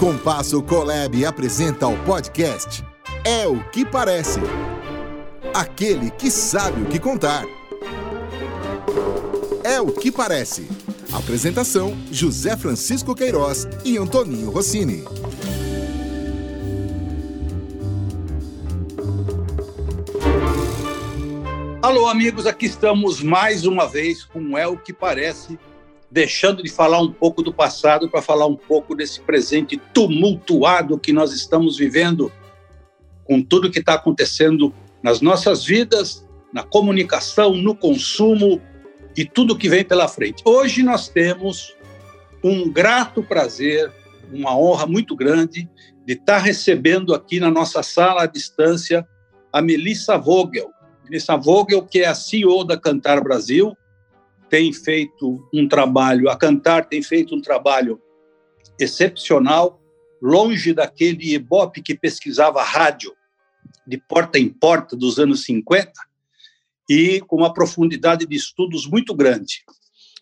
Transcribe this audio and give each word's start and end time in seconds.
Compasso 0.00 0.62
Colab 0.62 1.26
apresenta 1.26 1.86
o 1.86 2.04
podcast 2.04 2.82
É 3.22 3.46
o 3.46 3.62
que 3.64 3.84
Parece. 3.84 4.40
Aquele 5.52 6.10
que 6.10 6.30
sabe 6.30 6.80
o 6.80 6.86
que 6.86 6.98
contar. 6.98 7.44
É 9.62 9.78
o 9.78 9.92
que 9.92 10.10
parece. 10.10 10.66
Apresentação: 11.12 11.94
José 12.10 12.56
Francisco 12.56 13.14
Queiroz 13.14 13.68
e 13.84 13.98
Antoninho 13.98 14.50
Rossini. 14.50 15.04
Alô, 21.82 22.08
amigos, 22.08 22.46
aqui 22.46 22.64
estamos 22.64 23.22
mais 23.22 23.66
uma 23.66 23.86
vez 23.86 24.24
com 24.24 24.56
É 24.56 24.66
o 24.66 24.78
que 24.78 24.94
Parece, 24.94 25.58
deixando 26.10 26.62
de 26.62 26.70
falar 26.70 27.00
um 27.00 27.12
pouco 27.12 27.42
do 27.42 27.52
passado 27.52 28.10
para 28.10 28.20
falar 28.20 28.46
um 28.46 28.56
pouco 28.56 28.94
desse 28.94 29.20
presente 29.20 29.80
tumultuado 29.94 30.98
que 30.98 31.12
nós 31.12 31.32
estamos 31.32 31.78
vivendo, 31.78 32.32
com 33.24 33.40
tudo 33.40 33.70
que 33.70 33.78
está 33.78 33.94
acontecendo 33.94 34.74
nas 35.02 35.20
nossas 35.20 35.64
vidas, 35.64 36.26
na 36.52 36.64
comunicação, 36.64 37.54
no 37.54 37.76
consumo 37.76 38.60
e 39.16 39.24
tudo 39.24 39.56
que 39.56 39.68
vem 39.68 39.84
pela 39.84 40.08
frente. 40.08 40.42
Hoje 40.44 40.82
nós 40.82 41.08
temos 41.08 41.76
um 42.42 42.68
grato 42.70 43.22
prazer, 43.22 43.92
uma 44.32 44.56
honra 44.56 44.86
muito 44.86 45.14
grande 45.14 45.68
de 46.04 46.14
estar 46.14 46.38
recebendo 46.38 47.14
aqui 47.14 47.38
na 47.38 47.50
nossa 47.50 47.82
sala 47.82 48.22
à 48.22 48.26
distância 48.26 49.06
a 49.52 49.62
Melissa 49.62 50.18
Vogel. 50.18 50.70
Melissa 51.04 51.36
Vogel, 51.36 51.82
que 51.82 52.00
é 52.00 52.06
a 52.06 52.14
CEO 52.14 52.64
da 52.64 52.76
Cantar 52.76 53.20
Brasil, 53.20 53.76
tem 54.50 54.72
feito 54.72 55.48
um 55.54 55.66
trabalho, 55.68 56.28
a 56.28 56.36
Cantar 56.36 56.84
tem 56.84 57.00
feito 57.00 57.34
um 57.36 57.40
trabalho 57.40 58.02
excepcional, 58.78 59.80
longe 60.20 60.74
daquele 60.74 61.34
Ibope 61.34 61.80
que 61.80 61.94
pesquisava 61.94 62.62
rádio 62.62 63.14
de 63.86 63.96
porta 63.96 64.38
em 64.38 64.48
porta 64.48 64.96
dos 64.96 65.18
anos 65.18 65.44
50 65.44 65.92
e 66.88 67.20
com 67.20 67.36
uma 67.36 67.54
profundidade 67.54 68.26
de 68.26 68.36
estudos 68.36 68.86
muito 68.86 69.14
grande. 69.14 69.62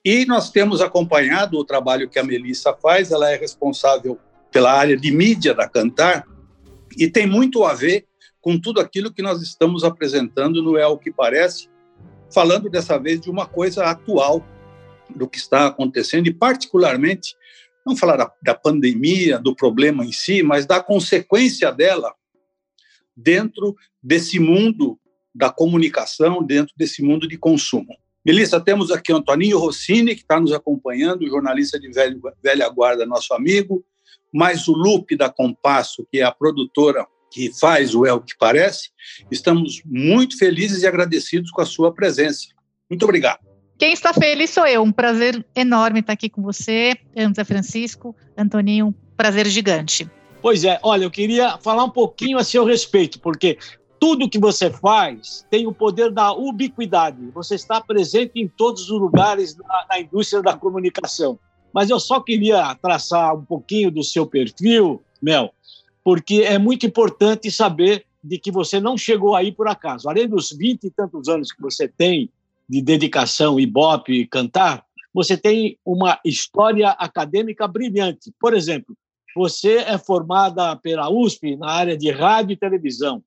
E 0.04 0.26
nós 0.26 0.50
temos 0.50 0.80
acompanhado 0.80 1.58
o 1.58 1.64
trabalho 1.64 2.08
que 2.08 2.18
a 2.18 2.24
Melissa 2.24 2.74
faz, 2.74 3.10
ela 3.10 3.30
é 3.30 3.36
responsável 3.36 4.18
pela 4.52 4.72
área 4.72 4.96
de 4.96 5.10
mídia 5.10 5.54
da 5.54 5.68
Cantar 5.68 6.26
e 6.96 7.08
tem 7.10 7.26
muito 7.26 7.64
a 7.64 7.72
ver 7.72 8.06
com 8.40 8.58
tudo 8.58 8.80
aquilo 8.80 9.12
que 9.12 9.22
nós 9.22 9.42
estamos 9.42 9.84
apresentando 9.84 10.62
no 10.62 10.76
É 10.76 10.86
o 10.86 10.98
que 10.98 11.10
Parece, 11.10 11.68
falando 12.32 12.68
dessa 12.68 12.98
vez 12.98 13.20
de 13.20 13.30
uma 13.30 13.46
coisa 13.46 13.84
atual 13.84 14.44
do 15.14 15.28
que 15.28 15.38
está 15.38 15.66
acontecendo 15.66 16.26
e 16.26 16.34
particularmente 16.34 17.34
não 17.86 17.96
falar 17.96 18.16
da, 18.16 18.32
da 18.42 18.54
pandemia, 18.54 19.38
do 19.38 19.54
problema 19.54 20.04
em 20.04 20.12
si, 20.12 20.42
mas 20.42 20.66
da 20.66 20.82
consequência 20.82 21.72
dela 21.72 22.14
dentro 23.16 23.74
desse 24.02 24.38
mundo 24.38 24.98
da 25.34 25.50
comunicação, 25.50 26.42
dentro 26.42 26.74
desse 26.76 27.02
mundo 27.02 27.26
de 27.26 27.38
consumo. 27.38 27.96
Melissa, 28.24 28.60
temos 28.60 28.90
aqui 28.90 29.12
o 29.12 29.16
Antoninho 29.16 29.58
Rossini, 29.58 30.14
que 30.14 30.22
está 30.22 30.38
nos 30.38 30.52
acompanhando, 30.52 31.28
jornalista 31.28 31.80
de 31.80 31.90
velho, 31.90 32.20
velha 32.42 32.68
guarda, 32.68 33.06
nosso 33.06 33.32
amigo, 33.32 33.84
mais 34.32 34.68
o 34.68 34.72
Lupe 34.72 35.16
da 35.16 35.30
Compasso, 35.30 36.06
que 36.10 36.18
é 36.18 36.24
a 36.24 36.32
produtora 36.32 37.06
que 37.30 37.52
faz 37.58 37.94
o 37.94 38.06
É 38.06 38.12
o 38.12 38.20
que 38.20 38.36
Parece. 38.38 38.90
Estamos 39.30 39.82
muito 39.84 40.38
felizes 40.38 40.82
e 40.82 40.86
agradecidos 40.86 41.50
com 41.50 41.60
a 41.60 41.66
sua 41.66 41.92
presença. 41.92 42.46
Muito 42.88 43.04
obrigado. 43.04 43.40
Quem 43.78 43.92
está 43.92 44.12
feliz 44.12 44.50
sou 44.50 44.66
eu. 44.66 44.82
Um 44.82 44.90
prazer 44.90 45.44
enorme 45.54 46.00
estar 46.00 46.12
aqui 46.12 46.28
com 46.28 46.42
você, 46.42 46.96
José 47.16 47.44
Francisco, 47.44 48.14
Antoninho, 48.36 48.88
um 48.88 48.94
prazer 49.16 49.46
gigante. 49.46 50.08
Pois 50.42 50.64
é, 50.64 50.78
olha, 50.82 51.04
eu 51.04 51.10
queria 51.10 51.58
falar 51.58 51.84
um 51.84 51.90
pouquinho 51.90 52.38
a 52.38 52.44
seu 52.44 52.64
respeito, 52.64 53.20
porque 53.20 53.58
tudo 54.00 54.28
que 54.28 54.38
você 54.38 54.70
faz 54.70 55.44
tem 55.50 55.66
o 55.66 55.72
poder 55.72 56.10
da 56.10 56.32
ubiquidade. 56.32 57.30
Você 57.34 57.54
está 57.54 57.80
presente 57.80 58.32
em 58.36 58.48
todos 58.48 58.90
os 58.90 59.00
lugares 59.00 59.56
na, 59.56 59.86
na 59.90 60.00
indústria 60.00 60.42
da 60.42 60.56
comunicação. 60.56 61.38
Mas 61.72 61.90
eu 61.90 62.00
só 62.00 62.20
queria 62.20 62.74
traçar 62.76 63.34
um 63.36 63.44
pouquinho 63.44 63.90
do 63.90 64.02
seu 64.02 64.26
perfil, 64.26 65.02
Mel, 65.20 65.52
porque 66.08 66.36
é 66.36 66.56
muito 66.56 66.86
importante 66.86 67.50
saber 67.50 68.06
de 68.24 68.38
que 68.38 68.50
você 68.50 68.80
não 68.80 68.96
chegou 68.96 69.36
aí 69.36 69.52
por 69.52 69.68
acaso. 69.68 70.08
Além 70.08 70.26
dos 70.26 70.48
20 70.50 70.84
e 70.84 70.90
tantos 70.90 71.28
anos 71.28 71.52
que 71.52 71.60
você 71.60 71.86
tem 71.86 72.32
de 72.66 72.80
dedicação, 72.80 73.60
ibope 73.60 74.14
e 74.14 74.26
cantar, 74.26 74.86
você 75.12 75.36
tem 75.36 75.78
uma 75.84 76.18
história 76.24 76.92
acadêmica 76.92 77.68
brilhante. 77.68 78.32
Por 78.40 78.54
exemplo, 78.54 78.96
você 79.36 79.80
é 79.80 79.98
formada 79.98 80.74
pela 80.76 81.10
USP 81.10 81.56
na 81.56 81.72
área 81.72 81.94
de 81.94 82.10
rádio 82.10 82.54
e 82.54 82.56
televisão. 82.56 83.22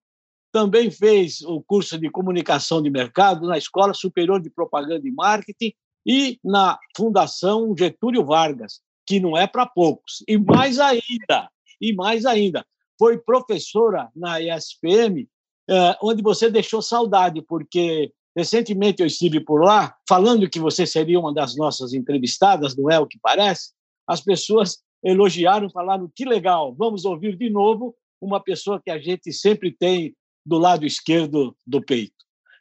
Também 0.51 0.89
fez 0.89 1.41
o 1.41 1.61
curso 1.61 1.99
de 1.99 2.09
comunicação 2.09 2.81
de 2.81 2.89
mercado 2.89 3.45
na 3.45 3.59
Escola 3.59 3.93
Superior 3.93 4.41
de 4.41 4.49
Propaganda 4.49 5.07
e 5.07 5.11
Marketing 5.11 5.71
e 6.03 6.39
na 6.43 6.79
Fundação 6.97 7.75
Getúlio 7.77 8.25
Vargas, 8.25 8.81
que 9.05 9.19
não 9.19 9.37
é 9.37 9.45
para 9.45 9.67
poucos. 9.67 10.23
E 10.27 10.35
mais 10.35 10.79
ainda, 10.79 11.47
e 11.81 11.93
mais 11.93 12.25
ainda, 12.25 12.65
foi 12.97 13.17
professora 13.17 14.09
na 14.15 14.39
ESPM, 14.39 15.27
eh, 15.69 15.97
onde 16.03 16.21
você 16.21 16.49
deixou 16.49 16.81
saudade, 16.81 17.41
porque 17.41 18.13
recentemente 18.35 19.01
eu 19.01 19.07
estive 19.07 19.39
por 19.39 19.63
lá, 19.63 19.95
falando 20.07 20.49
que 20.49 20.59
você 20.59 20.85
seria 20.85 21.19
uma 21.19 21.33
das 21.33 21.55
nossas 21.55 21.93
entrevistadas, 21.93 22.77
não 22.77 22.89
é 22.89 22.99
o 22.99 23.07
que 23.07 23.17
parece? 23.19 23.71
As 24.07 24.21
pessoas 24.21 24.79
elogiaram, 25.03 25.69
falaram 25.69 26.11
que 26.15 26.25
legal, 26.25 26.75
vamos 26.75 27.05
ouvir 27.05 27.35
de 27.35 27.49
novo 27.49 27.95
uma 28.21 28.39
pessoa 28.39 28.79
que 28.79 28.91
a 28.91 28.99
gente 28.99 29.33
sempre 29.33 29.71
tem 29.71 30.15
do 30.45 30.57
lado 30.57 30.85
esquerdo 30.85 31.55
do 31.65 31.81
peito. 31.81 32.13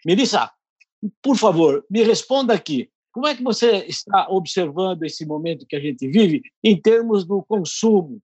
Melissa, 0.05 0.51
por 1.23 1.37
favor, 1.37 1.85
me 1.91 2.03
responda 2.03 2.55
aqui. 2.55 2.89
Como 3.13 3.27
é 3.27 3.35
que 3.35 3.43
você 3.43 3.85
está 3.87 4.29
observando 4.31 5.03
esse 5.03 5.27
momento 5.27 5.67
que 5.67 5.77
a 5.77 5.81
gente 5.81 6.07
vive 6.09 6.43
em 6.63 6.81
termos 6.81 7.27
do 7.27 7.43
consumo? 7.43 8.21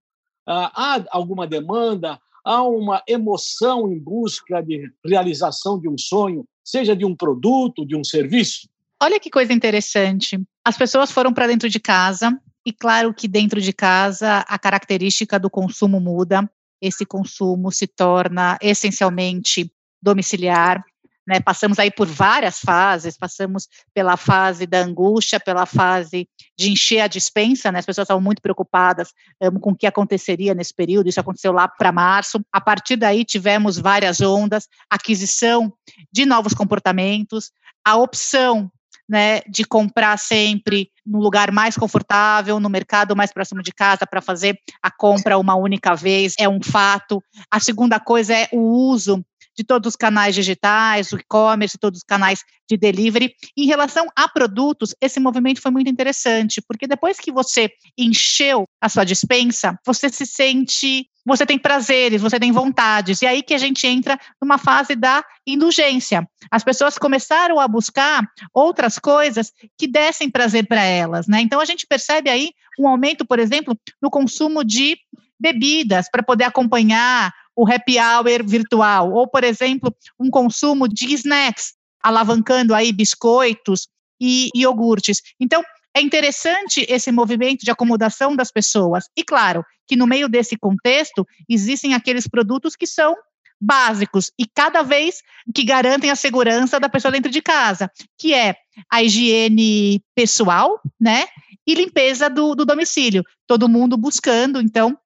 Ah, 0.46 0.70
há 0.74 1.04
alguma 1.10 1.46
demanda? 1.46 2.18
Há 2.44 2.62
uma 2.62 3.02
emoção 3.08 3.90
em 3.90 3.98
busca 3.98 4.62
de 4.62 4.88
realização 5.04 5.80
de 5.80 5.88
um 5.88 5.98
sonho, 5.98 6.46
seja 6.64 6.94
de 6.94 7.04
um 7.04 7.16
produto, 7.16 7.84
de 7.84 7.96
um 7.96 8.04
serviço? 8.04 8.68
Olha 9.02 9.18
que 9.18 9.30
coisa 9.30 9.52
interessante. 9.52 10.40
As 10.64 10.76
pessoas 10.76 11.10
foram 11.10 11.32
para 11.32 11.48
dentro 11.48 11.68
de 11.68 11.80
casa, 11.80 12.32
e 12.64 12.72
claro 12.72 13.12
que 13.12 13.28
dentro 13.28 13.60
de 13.60 13.72
casa 13.72 14.38
a 14.48 14.58
característica 14.58 15.38
do 15.38 15.50
consumo 15.50 16.00
muda. 16.00 16.50
Esse 16.80 17.06
consumo 17.06 17.70
se 17.72 17.86
torna 17.86 18.58
essencialmente 18.60 19.70
domiciliar, 20.02 20.84
né, 21.26 21.41
passamos 21.41 21.78
aí 21.78 21.91
por 21.91 22.06
várias 22.06 22.60
fases, 22.60 23.16
passamos 23.16 23.69
pela 23.92 24.16
fase 24.16 24.66
da 24.66 24.78
angústia, 24.78 25.41
pela 25.41 25.66
fase 25.66 26.28
de 26.56 26.70
encher 26.70 27.00
a 27.00 27.09
dispensa, 27.09 27.72
né, 27.72 27.81
as 27.81 27.87
pessoas 27.87 28.04
estavam 28.04 28.22
muito 28.22 28.41
preocupadas 28.41 29.12
um, 29.42 29.59
com 29.59 29.70
o 29.70 29.76
que 29.76 29.86
aconteceria 29.86 30.54
nesse 30.54 30.75
período, 30.75 31.09
isso 31.09 31.20
aconteceu 31.20 31.53
lá 31.53 31.66
para 31.66 31.91
março, 31.91 32.41
a 32.53 32.60
partir 32.60 32.97
daí 32.97 33.25
tivemos 33.25 33.78
várias 33.78 34.20
ondas, 34.20 34.69
aquisição 34.88 35.72
de 36.12 36.25
novos 36.25 36.54
comportamentos, 36.54 37.50
a 37.84 37.97
opção 37.97 38.70
né, 39.09 39.41
de 39.48 39.65
comprar 39.65 40.19
sempre 40.19 40.91
no 41.04 41.20
lugar 41.20 41.53
mais 41.53 41.76
confortável, 41.76 42.59
no 42.59 42.69
mercado 42.69 43.15
mais 43.15 43.32
próximo 43.32 43.62
de 43.62 43.72
casa 43.72 44.06
para 44.06 44.20
fazer 44.20 44.59
a 44.82 44.91
compra 44.91 45.38
uma 45.38 45.54
única 45.54 45.94
vez, 45.94 46.34
é 46.38 46.48
um 46.48 46.60
fato. 46.62 47.22
A 47.50 47.60
segunda 47.60 48.00
coisa 48.00 48.34
é 48.34 48.48
o 48.53 48.59
uso 48.59 49.25
de 49.56 49.64
todos 49.64 49.90
os 49.90 49.96
canais 49.96 50.34
digitais, 50.34 51.12
o 51.12 51.16
e-commerce, 51.16 51.78
todos 51.78 51.98
os 51.98 52.04
canais 52.04 52.44
de 52.68 52.76
delivery. 52.76 53.32
Em 53.56 53.66
relação 53.66 54.06
a 54.14 54.28
produtos, 54.28 54.94
esse 55.00 55.18
movimento 55.18 55.60
foi 55.60 55.70
muito 55.70 55.91
interessante, 55.91 56.62
porque 56.66 56.86
depois 56.86 57.18
que 57.18 57.32
você 57.32 57.70
encheu 57.97 58.68
a 58.80 58.88
sua 58.88 59.04
dispensa, 59.04 59.78
você 59.84 60.08
se 60.08 60.26
sente 60.26 61.08
você 61.26 61.44
tem 61.44 61.58
prazeres, 61.58 62.22
você 62.22 62.38
tem 62.38 62.53
vontades, 62.53 63.20
e 63.20 63.26
aí 63.26 63.42
que 63.42 63.53
a 63.53 63.58
gente 63.58 63.84
entra 63.84 64.16
numa 64.41 64.58
fase 64.58 64.94
da 64.94 65.24
indulgência. 65.44 66.24
As 66.48 66.62
pessoas 66.62 66.97
começaram 66.97 67.59
a 67.59 67.66
buscar 67.66 68.22
outras 68.54 68.97
coisas 68.97 69.52
que 69.76 69.88
dessem 69.88 70.30
prazer 70.30 70.68
para 70.68 70.84
elas, 70.84 71.26
né? 71.26 71.41
Então 71.41 71.60
a 71.60 71.64
gente 71.64 71.84
percebe 71.84 72.30
aí 72.30 72.52
um 72.78 72.86
aumento, 72.86 73.26
por 73.26 73.41
exemplo, 73.41 73.76
no 74.00 74.09
consumo 74.09 74.62
de 74.62 74.97
bebidas 75.38 76.09
para 76.09 76.22
poder 76.22 76.44
acompanhar 76.44 77.34
o 77.56 77.66
happy 77.66 77.98
hour 77.98 78.44
virtual, 78.44 79.12
ou, 79.12 79.26
por 79.26 79.42
exemplo, 79.42 79.94
um 80.20 80.30
consumo 80.30 80.86
de 80.86 81.12
snacks, 81.14 81.72
alavancando 82.03 82.74
aí 82.74 82.92
biscoitos 82.92 83.88
e 84.20 84.50
iogurtes. 84.54 85.22
Então, 85.41 85.64
é 85.94 86.00
interessante 86.03 86.84
esse 86.88 87.10
movimento 87.10 87.64
de 87.64 87.70
acomodação 87.70 88.36
das 88.36 88.53
pessoas. 88.53 89.04
E 89.16 89.24
claro, 89.24 89.64
que 89.88 89.97
no 89.97 90.06
meio 90.06 90.28
desse 90.28 90.56
contexto 90.56 91.26
existem 91.48 91.94
aqueles 91.94 92.28
produtos 92.28 92.76
que 92.76 92.86
são 92.86 93.16
básicos 93.59 94.30
e 94.38 94.47
cada 94.47 94.82
vez 94.82 95.22
que 95.54 95.64
garantem 95.64 96.10
a 96.10 96.16
segurança 96.16 96.78
da 96.78 96.91
pessoa 96.91 97.10
dentro 97.10 97.30
de 97.30 97.41
casa, 97.41 97.91
que 98.18 98.34
é 98.34 98.56
a 98.92 99.02
higiene 99.02 100.02
pessoal, 100.14 100.78
né? 101.00 101.26
E 101.66 101.74
limpeza 101.74 102.28
do, 102.28 102.54
do 102.54 102.66
domicílio. 102.66 103.24
Todo 103.47 103.68
mundo 103.68 103.97
buscando, 103.97 104.60
então, 104.60 104.97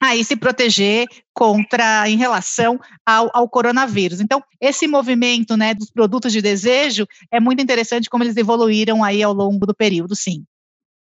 aí 0.00 0.24
se 0.24 0.36
proteger 0.36 1.06
contra 1.34 2.08
em 2.08 2.16
relação 2.16 2.78
ao, 3.04 3.30
ao, 3.32 3.48
coronavírus. 3.48 4.20
Então, 4.20 4.42
esse 4.60 4.86
movimento 4.86 5.56
né, 5.56 5.74
dos 5.74 5.90
produtos 5.90 6.32
de 6.32 6.40
desejo 6.40 7.06
é 7.32 7.40
muito 7.40 7.62
interessante 7.62 8.08
como 8.08 8.22
eles 8.22 8.36
evoluíram 8.36 9.02
aí 9.02 9.22
ao 9.22 9.32
longo 9.32 9.66
do 9.66 9.74
período, 9.74 10.14
sim. 10.14 10.44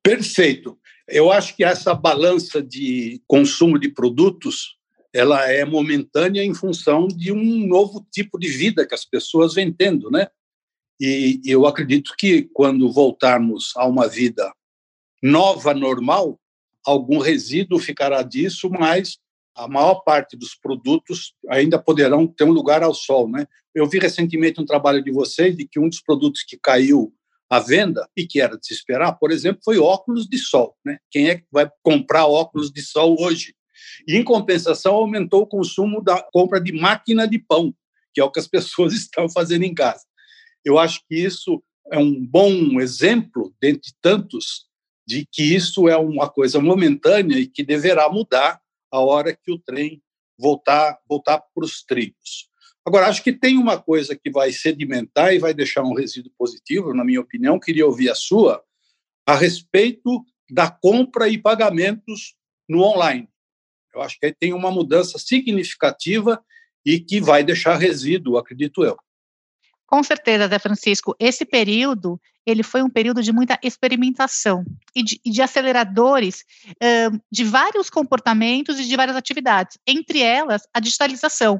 Perfeito. 0.02 0.78
Eu 1.08 1.30
acho 1.30 1.54
que 1.56 1.64
essa 1.64 1.94
balança 1.94 2.62
de 2.62 3.20
consumo 3.26 3.78
de 3.78 3.88
produtos 3.88 4.76
ela 5.12 5.48
é 5.48 5.64
momentânea 5.64 6.42
em 6.42 6.52
função 6.52 7.06
de 7.06 7.30
um 7.30 7.66
novo 7.68 8.04
tipo 8.10 8.36
de 8.36 8.48
vida 8.48 8.86
que 8.86 8.94
as 8.94 9.04
pessoas 9.04 9.54
vêm 9.54 9.72
tendo, 9.72 10.10
né? 10.10 10.26
E 11.00 11.40
eu 11.44 11.66
acredito 11.66 12.14
que 12.18 12.42
quando 12.52 12.92
voltarmos 12.92 13.72
a 13.76 13.86
uma 13.86 14.08
vida 14.08 14.52
nova, 15.22 15.72
normal, 15.72 16.38
algum 16.84 17.18
resíduo 17.18 17.78
ficará 17.78 18.22
disso, 18.22 18.68
mas 18.70 19.18
a 19.56 19.68
maior 19.68 19.96
parte 20.00 20.36
dos 20.36 20.54
produtos 20.54 21.32
ainda 21.48 21.78
poderão 21.78 22.26
ter 22.26 22.44
um 22.44 22.50
lugar 22.50 22.82
ao 22.82 22.92
sol, 22.92 23.28
né? 23.28 23.46
Eu 23.74 23.88
vi 23.88 23.98
recentemente 23.98 24.60
um 24.60 24.66
trabalho 24.66 25.02
de 25.02 25.12
vocês 25.12 25.56
de 25.56 25.66
que 25.66 25.78
um 25.78 25.88
dos 25.88 26.00
produtos 26.00 26.42
que 26.42 26.58
caiu 26.58 27.12
à 27.48 27.60
venda 27.60 28.08
e 28.16 28.26
que 28.26 28.40
era 28.40 28.58
de 28.58 28.66
se 28.66 28.74
esperar, 28.74 29.12
por 29.12 29.30
exemplo, 29.30 29.62
foi 29.64 29.78
óculos 29.78 30.26
de 30.28 30.38
sol, 30.38 30.76
né? 30.84 30.98
Quem 31.10 31.28
é 31.28 31.36
que 31.36 31.46
vai 31.52 31.70
comprar 31.82 32.26
óculos 32.26 32.72
de 32.72 32.82
sol 32.82 33.16
hoje? 33.20 33.54
E 34.08 34.16
em 34.16 34.24
compensação 34.24 34.94
aumentou 34.94 35.42
o 35.42 35.46
consumo 35.46 36.02
da 36.02 36.20
compra 36.32 36.60
de 36.60 36.72
máquina 36.72 37.26
de 37.26 37.38
pão, 37.38 37.74
que 38.12 38.20
é 38.20 38.24
o 38.24 38.30
que 38.30 38.40
as 38.40 38.48
pessoas 38.48 38.92
estão 38.92 39.28
fazendo 39.28 39.64
em 39.64 39.74
casa. 39.74 40.04
Eu 40.64 40.78
acho 40.78 41.00
que 41.08 41.16
isso 41.16 41.62
é 41.92 41.98
um 41.98 42.24
bom 42.24 42.80
exemplo 42.80 43.54
dentre 43.60 43.92
tantos 44.00 44.66
de 45.06 45.26
que 45.30 45.54
isso 45.54 45.88
é 45.88 45.96
uma 45.96 46.28
coisa 46.28 46.60
momentânea 46.60 47.38
e 47.38 47.46
que 47.46 47.62
deverá 47.62 48.08
mudar 48.08 48.60
a 48.90 49.00
hora 49.00 49.34
que 49.34 49.52
o 49.52 49.58
trem 49.58 50.02
voltar 50.38 50.98
voltar 51.08 51.38
para 51.38 51.64
os 51.64 51.82
trilhos. 51.82 52.48
Agora, 52.86 53.06
acho 53.06 53.22
que 53.22 53.32
tem 53.32 53.56
uma 53.56 53.80
coisa 53.80 54.14
que 54.14 54.30
vai 54.30 54.52
sedimentar 54.52 55.32
e 55.32 55.38
vai 55.38 55.54
deixar 55.54 55.82
um 55.82 55.94
resíduo 55.94 56.32
positivo, 56.36 56.92
na 56.92 57.04
minha 57.04 57.20
opinião, 57.20 57.58
queria 57.58 57.86
ouvir 57.86 58.10
a 58.10 58.14
sua, 58.14 58.62
a 59.26 59.34
respeito 59.34 60.24
da 60.50 60.70
compra 60.70 61.28
e 61.28 61.38
pagamentos 61.38 62.34
no 62.68 62.82
online. 62.82 63.28
Eu 63.94 64.02
acho 64.02 64.18
que 64.18 64.26
aí 64.26 64.34
tem 64.34 64.52
uma 64.52 64.70
mudança 64.70 65.18
significativa 65.18 66.44
e 66.84 67.00
que 67.00 67.20
vai 67.20 67.42
deixar 67.42 67.76
resíduo, 67.76 68.36
acredito 68.36 68.84
eu. 68.84 68.96
Com 69.86 70.02
certeza, 70.02 70.48
Zé 70.48 70.58
Francisco, 70.58 71.14
esse 71.18 71.44
período 71.44 72.20
ele 72.46 72.62
foi 72.62 72.82
um 72.82 72.90
período 72.90 73.22
de 73.22 73.32
muita 73.32 73.58
experimentação 73.62 74.64
e 74.94 75.02
de, 75.02 75.20
de 75.24 75.42
aceleradores 75.42 76.44
uh, 76.70 77.20
de 77.30 77.44
vários 77.44 77.88
comportamentos 77.88 78.78
e 78.78 78.84
de 78.84 78.96
várias 78.96 79.16
atividades, 79.16 79.78
entre 79.86 80.20
elas 80.20 80.62
a 80.72 80.80
digitalização. 80.80 81.58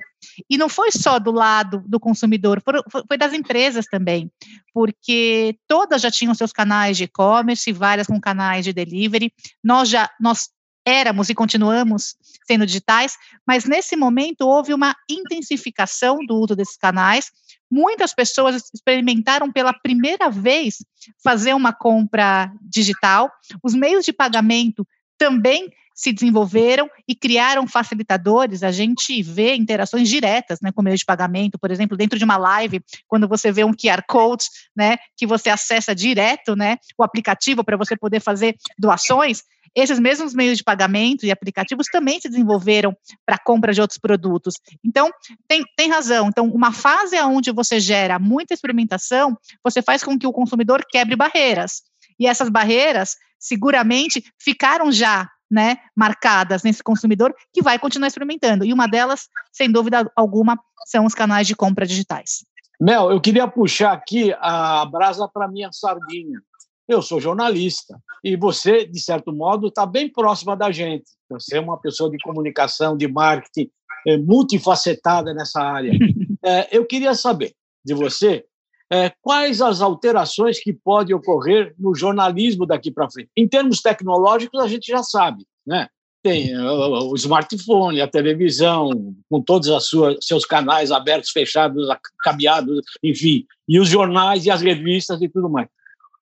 E 0.49 0.57
não 0.57 0.69
foi 0.69 0.91
só 0.91 1.19
do 1.19 1.31
lado 1.31 1.83
do 1.87 2.01
consumidor, 2.01 2.63
foi, 2.63 3.03
foi 3.07 3.17
das 3.19 3.33
empresas 3.33 3.87
também, 3.87 4.31
porque 4.73 5.57
todas 5.69 6.03
já 6.03 6.11
tinham 6.11 6.35
seus 6.35 6.53
canais 6.53 6.97
de 6.97 7.05
e-commerce, 7.05 7.73
várias 7.73 8.07
com 8.07 8.21
canais 8.21 8.65
de 8.65 8.73
delivery. 8.73 9.33
Nós 9.63 9.89
já 9.89 10.11
nós 10.21 10.49
éramos 10.85 11.31
e 11.31 11.35
continuamos 11.35 12.17
sendo 12.47 12.67
digitais, 12.67 13.17
mas 13.47 13.65
nesse 13.65 13.97
momento 13.97 14.43
houve 14.43 14.75
uma 14.75 14.95
intensificação 15.09 16.19
do 16.27 16.37
uso 16.37 16.55
desses 16.55 16.77
canais. 16.77 17.31
Muitas 17.75 18.15
pessoas 18.15 18.71
experimentaram 18.73 19.51
pela 19.51 19.73
primeira 19.73 20.31
vez 20.31 20.77
fazer 21.25 21.55
uma 21.55 21.73
compra 21.73 22.53
digital. 22.63 23.29
Os 23.65 23.75
meios 23.75 24.05
de 24.05 24.13
pagamento 24.13 24.87
também 25.19 25.73
se 25.93 26.13
desenvolveram 26.13 26.89
e 27.09 27.17
criaram 27.17 27.67
facilitadores. 27.67 28.63
A 28.63 28.71
gente 28.71 29.21
vê 29.25 29.57
interações 29.57 30.09
diretas, 30.09 30.61
né, 30.63 30.71
com 30.71 30.83
meio 30.83 30.97
de 30.97 31.05
pagamento, 31.05 31.59
por 31.59 31.73
exemplo, 31.73 31.97
dentro 31.97 32.17
de 32.17 32.25
uma 32.25 32.37
live, 32.37 32.81
quando 33.09 33.27
você 33.27 33.51
vê 33.51 33.65
um 33.65 33.73
QR 33.73 34.05
Code, 34.07 34.45
né, 34.77 34.97
que 35.17 35.27
você 35.27 35.51
acessa 35.51 35.93
direto, 35.97 36.55
né, 36.55 36.77
o 36.97 37.03
aplicativo 37.03 37.65
para 37.65 37.77
você 37.77 37.97
poder 37.97 38.21
fazer 38.21 38.55
doações, 38.79 39.43
esses 39.75 39.99
mesmos 39.99 40.35
meios 40.35 40.57
de 40.57 40.65
pagamento 40.65 41.27
e 41.27 41.31
aplicativos 41.31 41.87
também 41.91 42.21
se 42.21 42.29
desenvolveram 42.29 42.97
para 43.27 43.39
compra 43.39 43.73
de 43.73 43.81
outros 43.81 43.99
produtos. 43.99 44.55
Então, 44.85 45.11
tem, 45.49 45.65
tem 45.77 45.91
razão. 45.91 46.29
Então, 46.29 46.49
uma 46.49 46.73
fase 46.73 47.21
onde 47.21 47.51
você 47.51 47.81
gera 47.81 48.19
muita 48.19 48.55
experimentação, 48.55 49.37
você 49.63 49.83
faz 49.83 50.05
com 50.05 50.19
que 50.19 50.27
o 50.27 50.33
consumidor 50.33 50.85
quebre 50.89 51.17
barreiras. 51.17 51.83
E 52.19 52.27
essas 52.27 52.49
barreiras, 52.49 53.17
seguramente, 53.39 54.23
ficaram 54.39 54.93
já 54.93 55.29
né, 55.51 55.79
marcadas 55.97 56.63
nesse 56.63 56.83
consumidor 56.83 57.35
que 57.53 57.63
vai 57.63 57.79
continuar 57.79 58.09
experimentando. 58.09 58.65
E 58.65 58.73
uma 58.73 58.87
delas, 58.87 59.29
sem 59.53 59.71
dúvida 59.71 60.11
alguma, 60.17 60.59
são 60.87 61.05
os 61.05 61.15
canais 61.15 61.47
de 61.47 61.55
compra 61.55 61.87
digitais. 61.87 62.45
Mel, 62.81 63.11
eu 63.11 63.21
queria 63.21 63.47
puxar 63.47 63.93
aqui 63.93 64.35
a 64.41 64.85
brasa 64.87 65.29
para 65.29 65.49
minha 65.49 65.71
sardinha. 65.73 66.41
Eu 66.87 67.01
sou 67.01 67.21
jornalista 67.21 67.99
e 68.23 68.37
você, 68.37 68.85
de 68.85 69.01
certo 69.01 69.33
modo, 69.33 69.69
está 69.69 69.87
bem 69.87 70.11
próxima 70.11 70.57
da 70.57 70.71
gente. 70.71 71.05
Você 71.31 71.57
é 71.57 71.61
uma 71.61 71.81
pessoa 71.81 72.11
de 72.11 72.19
comunicação, 72.19 72.97
de 72.97 73.09
marketing, 73.09 73.71
é, 74.07 74.19
multifacetada 74.19 75.33
nessa 75.35 75.61
área. 75.61 75.93
É, 76.47 76.77
eu 76.77 76.85
queria 76.85 77.15
saber 77.15 77.55
de 77.83 77.95
você 77.95 78.45
é, 78.93 79.11
quais 79.23 79.63
as 79.63 79.81
alterações 79.81 80.61
que 80.61 80.75
podem 80.75 81.17
ocorrer 81.17 81.75
no 81.79 81.95
jornalismo 81.95 82.67
daqui 82.67 82.91
para 82.91 83.11
frente. 83.11 83.31
Em 83.35 83.49
termos 83.49 83.81
tecnológicos, 83.81 84.61
a 84.61 84.69
gente 84.69 84.87
já 84.87 85.03
sabe, 85.03 85.47
né? 85.67 85.89
Tem 86.23 86.55
o 86.55 87.15
smartphone, 87.15 88.03
a 88.03 88.07
televisão, 88.07 89.15
com 89.31 89.41
todos 89.41 89.69
os 89.69 90.19
seus 90.21 90.45
canais 90.45 90.93
abertos, 90.93 91.31
fechados, 91.31 91.89
cabeados, 92.23 92.83
enfim, 93.03 93.47
e 93.67 93.81
os 93.81 93.89
jornais 93.89 94.45
e 94.45 94.51
as 94.51 94.61
revistas 94.61 95.23
e 95.23 95.29
tudo 95.31 95.49
mais. 95.49 95.69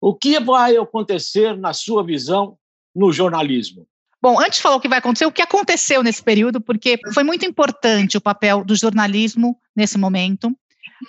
O 0.05 0.13
que 0.13 0.39
vai 0.39 0.77
acontecer, 0.77 1.57
na 1.57 1.73
sua 1.73 2.05
visão, 2.05 2.59
no 2.95 3.11
jornalismo? 3.11 3.87
Bom, 4.21 4.39
antes 4.39 4.57
de 4.57 4.61
falar 4.61 4.75
o 4.75 4.79
que 4.79 4.87
vai 4.87 4.99
acontecer, 4.99 5.25
o 5.25 5.31
que 5.31 5.41
aconteceu 5.41 6.03
nesse 6.03 6.21
período, 6.21 6.61
porque 6.61 6.99
foi 7.11 7.23
muito 7.23 7.43
importante 7.43 8.15
o 8.15 8.21
papel 8.21 8.63
do 8.63 8.75
jornalismo 8.75 9.59
nesse 9.75 9.97
momento. 9.97 10.55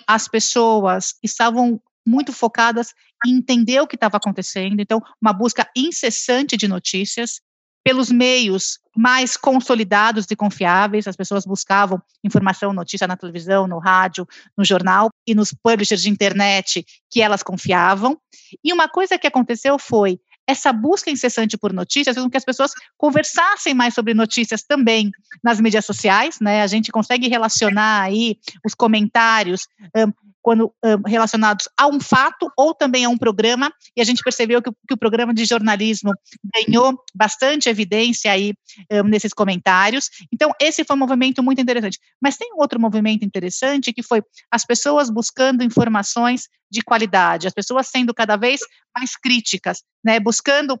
As 0.07 0.27
pessoas 0.27 1.13
estavam 1.21 1.79
muito 2.03 2.33
focadas 2.33 2.95
em 3.23 3.37
entender 3.37 3.79
o 3.81 3.85
que 3.85 3.95
estava 3.95 4.17
acontecendo, 4.17 4.79
então, 4.79 4.99
uma 5.21 5.31
busca 5.31 5.69
incessante 5.75 6.57
de 6.57 6.67
notícias 6.67 7.39
pelos 7.87 8.11
meios 8.11 8.79
mais 8.93 9.37
consolidados 9.37 10.25
e 10.29 10.35
confiáveis. 10.35 11.07
As 11.07 11.15
pessoas 11.15 11.45
buscavam 11.45 12.01
informação, 12.21 12.73
notícia 12.73 13.07
na 13.07 13.15
televisão, 13.15 13.65
no 13.65 13.79
rádio, 13.79 14.27
no 14.57 14.65
jornal 14.65 15.09
e 15.25 15.33
nos 15.33 15.53
publishers 15.53 16.01
de 16.01 16.09
internet 16.09 16.85
que 17.09 17.21
elas 17.21 17.41
confiavam. 17.41 18.19
E 18.61 18.73
uma 18.73 18.89
coisa 18.89 19.17
que 19.17 19.25
aconteceu 19.25 19.79
foi 19.79 20.19
essa 20.45 20.73
busca 20.73 21.09
incessante 21.09 21.57
por 21.57 21.71
notícias 21.71 22.13
fez 22.13 22.25
com 22.25 22.29
que 22.29 22.35
as 22.35 22.43
pessoas 22.43 22.73
conversassem 22.97 23.73
mais 23.73 23.93
sobre 23.93 24.13
notícias 24.13 24.63
também 24.63 25.09
nas 25.41 25.61
mídias 25.61 25.85
sociais, 25.85 26.39
né? 26.41 26.63
A 26.63 26.67
gente 26.67 26.91
consegue 26.91 27.29
relacionar 27.29 28.01
aí 28.01 28.37
os 28.65 28.75
comentários 28.75 29.65
um, 29.95 30.11
quando 30.47 30.73
relacionados 31.05 31.67
a 31.77 31.87
um 31.87 31.99
fato 31.99 32.49
ou 32.55 32.73
também 32.73 33.03
a 33.03 33.09
um 33.09 33.17
programa, 33.17 33.69
e 33.93 33.99
a 33.99 34.05
gente 34.05 34.23
percebeu 34.23 34.61
que, 34.61 34.71
que 34.87 34.93
o 34.93 34.97
programa 34.97 35.33
de 35.33 35.43
jornalismo 35.43 36.13
ganhou 36.55 36.97
bastante 37.13 37.67
evidência 37.67 38.31
aí 38.31 38.53
um, 38.89 39.03
nesses 39.09 39.33
comentários. 39.33 40.09
Então, 40.31 40.49
esse 40.57 40.85
foi 40.85 40.95
um 40.95 40.99
movimento 40.99 41.43
muito 41.43 41.59
interessante. 41.59 41.99
Mas 42.21 42.37
tem 42.37 42.49
outro 42.53 42.79
movimento 42.79 43.25
interessante 43.25 43.91
que 43.91 44.01
foi 44.01 44.23
as 44.49 44.63
pessoas 44.63 45.09
buscando 45.09 45.65
informações 45.65 46.43
de 46.71 46.81
qualidade, 46.81 47.45
as 47.45 47.53
pessoas 47.53 47.87
sendo 47.87 48.13
cada 48.13 48.37
vez 48.37 48.61
mais 48.97 49.17
críticas, 49.17 49.83
né, 50.01 50.17
buscando 50.17 50.79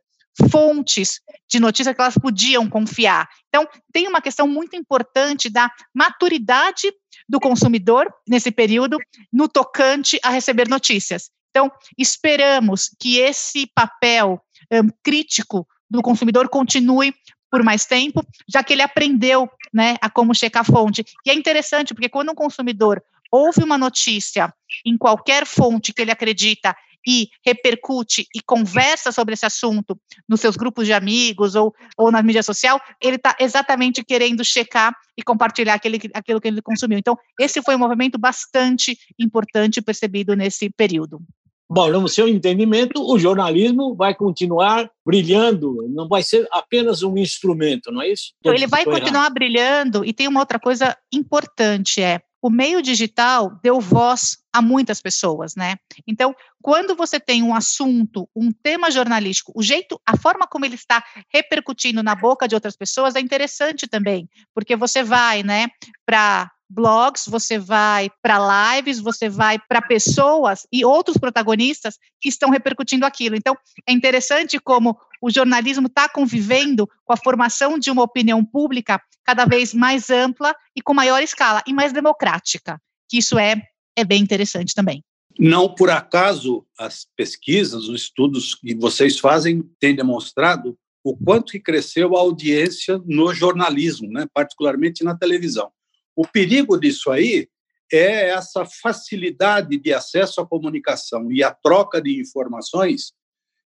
fontes 0.51 1.19
de 1.49 1.59
notícia 1.59 1.93
que 1.93 2.01
elas 2.01 2.17
podiam 2.17 2.69
confiar. 2.69 3.27
Então, 3.47 3.67
tem 3.91 4.07
uma 4.07 4.21
questão 4.21 4.47
muito 4.47 4.75
importante 4.75 5.49
da 5.49 5.71
maturidade 5.93 6.91
do 7.27 7.39
consumidor 7.39 8.07
nesse 8.27 8.51
período 8.51 8.97
no 9.31 9.47
tocante 9.47 10.19
a 10.23 10.29
receber 10.29 10.67
notícias. 10.67 11.29
Então, 11.49 11.71
esperamos 11.97 12.91
que 12.99 13.17
esse 13.17 13.67
papel 13.73 14.41
um, 14.71 14.89
crítico 15.03 15.67
do 15.89 16.01
consumidor 16.01 16.49
continue 16.49 17.13
por 17.49 17.63
mais 17.63 17.85
tempo, 17.85 18.25
já 18.47 18.61
que 18.61 18.73
ele 18.73 18.81
aprendeu 18.81 19.49
né, 19.73 19.95
a 20.01 20.09
como 20.09 20.35
checar 20.35 20.61
a 20.61 20.65
fonte. 20.65 21.05
E 21.25 21.29
é 21.29 21.33
interessante, 21.33 21.93
porque 21.93 22.09
quando 22.09 22.31
um 22.31 22.35
consumidor 22.35 23.01
ouve 23.31 23.63
uma 23.63 23.77
notícia 23.77 24.53
em 24.85 24.97
qualquer 24.97 25.45
fonte 25.45 25.93
que 25.93 26.01
ele 26.01 26.11
acredita 26.11 26.75
e 27.07 27.29
repercute 27.45 28.27
e 28.35 28.41
conversa 28.45 29.13
sobre 29.13 29.33
esse 29.33 29.45
assunto 29.45 29.97
nos 30.27 30.41
seus 30.41 30.57
grupos 30.57 30.85
de 30.85 30.91
amigos 30.91 31.55
ou, 31.55 31.73
ou 31.97 32.11
na 32.11 32.21
mídia 32.21 32.43
social, 32.43 32.81
ele 33.01 33.15
está 33.15 33.33
exatamente 33.39 34.03
querendo 34.03 34.43
checar 34.43 34.93
e 35.17 35.23
compartilhar 35.23 35.75
aquele, 35.75 35.99
aquilo 36.13 36.41
que 36.41 36.49
ele 36.49 36.61
consumiu. 36.61 36.99
Então, 36.99 37.17
esse 37.39 37.61
foi 37.61 37.75
um 37.75 37.79
movimento 37.79 38.17
bastante 38.17 38.97
importante 39.17 39.81
percebido 39.81 40.35
nesse 40.35 40.69
período. 40.69 41.21
Bom, 41.69 41.89
no 41.89 42.07
seu 42.07 42.27
entendimento, 42.27 43.01
o 43.01 43.19
jornalismo 43.19 43.93
vai 43.93 44.15
continuar 44.15 44.89
brilhando, 45.05 45.85
não 45.89 46.07
vai 46.07 46.23
ser 46.23 46.47
apenas 46.51 47.03
um 47.03 47.17
instrumento, 47.17 47.91
não 47.91 48.01
é 48.01 48.09
isso? 48.09 48.33
Então, 48.39 48.53
ele 48.53 48.67
vai 48.67 48.85
continuar 48.85 49.23
errado. 49.23 49.33
brilhando 49.33 50.05
e 50.05 50.13
tem 50.13 50.27
uma 50.27 50.39
outra 50.39 50.59
coisa 50.59 50.95
importante, 51.11 52.01
é 52.01 52.21
o 52.41 52.49
meio 52.49 52.81
digital 52.81 53.59
deu 53.61 53.81
voz 53.81 54.37
a 54.57 54.61
muitas 54.61 55.01
pessoas, 55.01 55.55
né? 55.55 55.75
Então, 56.05 56.35
quando 56.61 56.95
você 56.95 57.19
tem 57.19 57.43
um 57.43 57.53
assunto, 57.53 58.29
um 58.35 58.51
tema 58.51 58.91
jornalístico, 58.91 59.51
o 59.55 59.61
jeito, 59.61 59.99
a 60.05 60.17
forma 60.17 60.47
como 60.47 60.65
ele 60.65 60.75
está 60.75 61.03
repercutindo 61.31 62.01
na 62.03 62.15
boca 62.15 62.47
de 62.47 62.55
outras 62.55 62.75
pessoas 62.75 63.15
é 63.15 63.19
interessante 63.19 63.87
também, 63.87 64.29
porque 64.53 64.75
você 64.75 65.03
vai, 65.03 65.43
né, 65.43 65.67
para 66.05 66.51
blogs, 66.69 67.25
você 67.27 67.57
vai 67.57 68.09
para 68.21 68.75
lives, 68.75 68.99
você 68.99 69.29
vai 69.29 69.57
para 69.57 69.81
pessoas 69.81 70.67
e 70.71 70.83
outros 70.83 71.17
protagonistas 71.17 71.97
que 72.19 72.27
estão 72.29 72.49
repercutindo 72.49 73.05
aquilo. 73.05 73.35
Então, 73.35 73.55
é 73.87 73.93
interessante 73.93 74.59
como 74.59 74.97
o 75.21 75.29
jornalismo 75.29 75.87
está 75.87 76.09
convivendo 76.09 76.87
com 77.05 77.13
a 77.13 77.17
formação 77.17 77.79
de 77.79 77.89
uma 77.89 78.03
opinião 78.03 78.43
pública 78.43 79.01
cada 79.23 79.45
vez 79.45 79.73
mais 79.73 80.09
ampla 80.09 80.55
e 80.75 80.81
com 80.81 80.93
maior 80.93 81.21
escala 81.21 81.61
e 81.65 81.73
mais 81.73 81.93
democrática, 81.93 82.79
que 83.09 83.17
isso 83.17 83.39
é, 83.39 83.61
é 83.97 84.05
bem 84.05 84.21
interessante 84.21 84.73
também. 84.75 85.03
Não 85.39 85.73
por 85.73 85.89
acaso 85.89 86.65
as 86.79 87.07
pesquisas, 87.15 87.89
os 87.89 88.03
estudos 88.03 88.55
que 88.55 88.75
vocês 88.75 89.19
fazem 89.19 89.63
têm 89.79 89.95
demonstrado 89.95 90.77
o 91.03 91.17
quanto 91.17 91.51
que 91.51 91.59
cresceu 91.59 92.15
a 92.15 92.19
audiência 92.19 93.01
no 93.05 93.33
jornalismo, 93.33 94.11
né, 94.11 94.27
particularmente 94.33 95.03
na 95.03 95.17
televisão. 95.17 95.71
O 96.15 96.27
perigo 96.27 96.77
disso 96.77 97.11
aí 97.11 97.47
é 97.91 98.29
essa 98.29 98.65
facilidade 98.65 99.77
de 99.77 99.93
acesso 99.93 100.41
à 100.41 100.45
comunicação 100.45 101.31
e 101.31 101.43
à 101.43 101.51
troca 101.51 102.01
de 102.01 102.19
informações, 102.19 103.13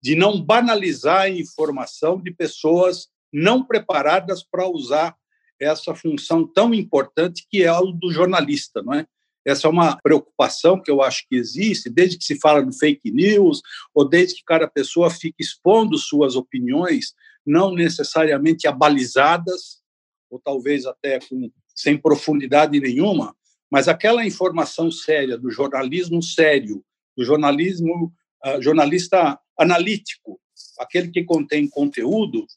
de 0.01 0.15
não 0.15 0.41
banalizar 0.41 1.21
a 1.21 1.29
informação 1.29 2.21
de 2.21 2.31
pessoas 2.31 3.07
não 3.33 3.65
preparadas 3.65 4.43
para 4.43 4.67
usar 4.67 5.15
essa 5.59 5.93
função 5.93 6.47
tão 6.47 6.73
importante 6.73 7.45
que 7.49 7.63
é 7.63 7.67
a 7.67 7.79
do 7.79 8.11
jornalista, 8.11 8.81
não 8.81 8.93
é? 8.93 9.05
Essa 9.45 9.67
é 9.67 9.69
uma 9.69 9.97
preocupação 10.01 10.81
que 10.81 10.89
eu 10.89 11.01
acho 11.01 11.25
que 11.29 11.35
existe, 11.35 11.89
desde 11.89 12.17
que 12.17 12.23
se 12.23 12.39
fala 12.39 12.61
no 12.61 12.73
fake 12.73 13.11
news, 13.11 13.61
ou 13.93 14.07
desde 14.07 14.35
que 14.35 14.43
cada 14.45 14.67
pessoa 14.67 15.09
fica 15.09 15.35
expondo 15.39 15.97
suas 15.97 16.35
opiniões, 16.35 17.13
não 17.45 17.73
necessariamente 17.73 18.67
abalizadas, 18.67 19.81
ou 20.29 20.39
talvez 20.39 20.85
até 20.85 21.19
com 21.19 21.51
sem 21.75 21.97
profundidade 21.97 22.79
nenhuma, 22.79 23.35
mas 23.69 23.87
aquela 23.87 24.25
informação 24.25 24.89
séria 24.89 25.37
do 25.37 25.51
jornalismo 25.51 26.23
sério, 26.23 26.83
do 27.17 27.23
jornalismo 27.23 28.13
uh, 28.45 28.61
jornalista 28.61 29.37
analítico, 29.59 30.39
aquele 30.79 31.09
que 31.09 31.23
contém 31.23 31.67
conteúdo, 31.67 32.47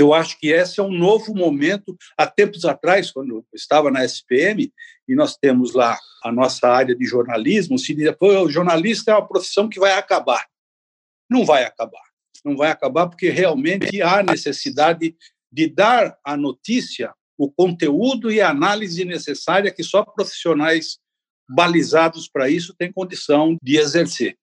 eu 0.00 0.14
acho 0.14 0.38
que 0.38 0.48
esse 0.48 0.80
é 0.80 0.82
um 0.82 0.92
novo 0.92 1.34
momento. 1.34 1.96
Há 2.16 2.26
tempos 2.26 2.64
atrás, 2.64 3.10
quando 3.10 3.36
eu 3.36 3.46
estava 3.54 3.90
na 3.90 4.04
SPM, 4.04 4.72
e 5.08 5.14
nós 5.14 5.36
temos 5.36 5.74
lá 5.74 5.98
a 6.22 6.32
nossa 6.32 6.68
área 6.68 6.94
de 6.94 7.04
jornalismo, 7.04 7.78
se 7.78 7.94
dizia, 7.94 8.16
o 8.20 8.48
jornalista 8.48 9.12
é 9.12 9.14
uma 9.14 9.26
profissão 9.26 9.68
que 9.68 9.78
vai 9.78 9.92
acabar. 9.92 10.44
Não 11.30 11.44
vai 11.44 11.64
acabar. 11.64 12.02
Não 12.44 12.56
vai 12.56 12.70
acabar 12.70 13.08
porque 13.08 13.30
realmente 13.30 14.02
há 14.02 14.22
necessidade 14.22 15.16
de 15.50 15.68
dar 15.68 16.16
a 16.24 16.36
notícia 16.36 17.12
o 17.38 17.50
conteúdo 17.50 18.30
e 18.30 18.40
a 18.40 18.50
análise 18.50 19.04
necessária 19.04 19.70
que 19.70 19.82
só 19.82 20.02
profissionais 20.02 20.98
balizados 21.48 22.28
para 22.28 22.48
isso 22.48 22.74
têm 22.76 22.92
condição 22.92 23.56
de 23.62 23.76
exercer. 23.76 24.36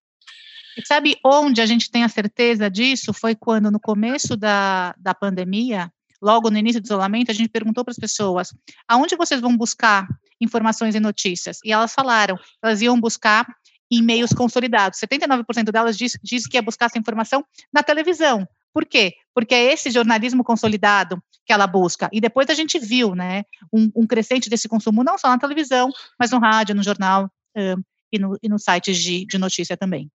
E 0.78 0.86
sabe 0.86 1.18
onde 1.24 1.62
a 1.62 1.66
gente 1.66 1.90
tem 1.90 2.04
a 2.04 2.10
certeza 2.10 2.70
disso? 2.70 3.14
Foi 3.14 3.36
quando, 3.36 3.72
no 3.72 3.80
começo 3.80 4.36
da, 4.36 4.96
da 4.98 5.14
pandemia, 5.14 5.92
logo 6.22 6.50
no 6.50 6.58
início 6.58 6.82
do 6.82 6.86
isolamento, 6.86 7.32
a 7.32 7.34
gente 7.34 7.50
perguntou 7.50 7.84
para 7.84 7.92
as 7.92 8.00
pessoas: 8.00 8.54
aonde 8.88 9.16
vocês 9.16 9.42
vão 9.42 9.56
buscar 9.56 10.08
informações 10.42 10.96
e 10.96 11.00
notícias? 11.00 11.60
E 11.64 11.72
elas 11.72 11.94
falaram, 11.94 12.38
elas 12.62 12.82
iam 12.82 13.00
buscar 13.00 13.46
em 13.92 14.02
meios 14.02 14.32
consolidados. 14.32 15.00
79% 15.00 15.72
delas 15.72 15.98
diz, 15.98 16.18
diz 16.24 16.48
que 16.48 16.58
ia 16.58 16.62
buscar 16.62 16.88
essa 16.88 16.98
informação 16.98 17.46
na 17.72 17.84
televisão. 17.84 18.48
Por 18.74 18.86
quê? 18.86 19.14
Porque 19.36 19.54
é 19.54 19.72
esse 19.72 19.92
jornalismo 19.92 20.44
consolidado 20.44 21.22
que 21.46 21.54
ela 21.54 21.68
busca. 21.68 22.10
E 22.12 22.20
depois 22.20 22.50
a 22.50 22.56
gente 22.56 22.80
viu 22.80 23.14
né, 23.14 23.44
um, 23.72 23.92
um 23.96 24.08
crescente 24.08 24.50
desse 24.50 24.68
consumo, 24.68 25.04
não 25.04 25.18
só 25.18 25.30
na 25.30 25.38
televisão, 25.38 25.92
mas 26.20 26.32
no 26.32 26.40
rádio, 26.40 26.74
no 26.74 26.82
jornal 26.82 27.30
um, 27.56 27.84
e, 28.12 28.18
no, 28.18 28.38
e 28.42 28.50
nos 28.50 28.64
sites 28.64 28.98
de, 28.98 29.26
de 29.26 29.38
notícia 29.38 29.78
também. 29.78 30.10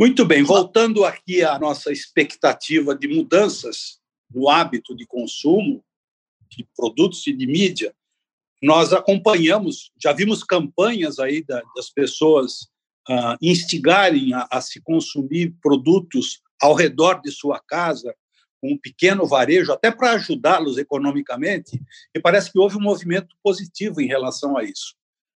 Muito 0.00 0.24
bem, 0.24 0.42
voltando 0.42 1.04
aqui 1.04 1.44
à 1.44 1.58
nossa 1.58 1.92
expectativa 1.92 2.96
de 2.96 3.06
mudanças 3.06 4.00
no 4.34 4.48
hábito 4.48 4.96
de 4.96 5.06
consumo 5.06 5.84
de 6.48 6.66
produtos 6.74 7.26
e 7.26 7.34
de 7.34 7.46
mídia, 7.46 7.94
nós 8.62 8.94
acompanhamos, 8.94 9.92
já 10.02 10.14
vimos 10.14 10.42
campanhas 10.42 11.18
aí 11.18 11.44
das 11.44 11.90
pessoas 11.90 12.62
uh, 13.10 13.36
instigarem 13.42 14.32
a, 14.32 14.48
a, 14.50 14.62
se 14.62 14.80
consumir 14.80 15.54
produtos 15.60 16.40
ao 16.62 16.72
redor 16.72 17.20
de 17.20 17.30
sua 17.30 17.60
casa, 17.60 18.16
um 18.62 18.78
pequeno 18.78 19.26
varejo, 19.26 19.70
até 19.70 19.90
para 19.90 20.12
ajudá-los 20.12 20.78
economicamente, 20.78 21.78
e 22.14 22.18
parece 22.18 22.50
que 22.50 22.58
houve 22.58 22.78
um 22.78 22.82
movimento 22.82 23.36
positivo 23.42 24.00
em 24.00 24.06
relação 24.06 24.56
a 24.56 24.64
isso. 24.64 24.94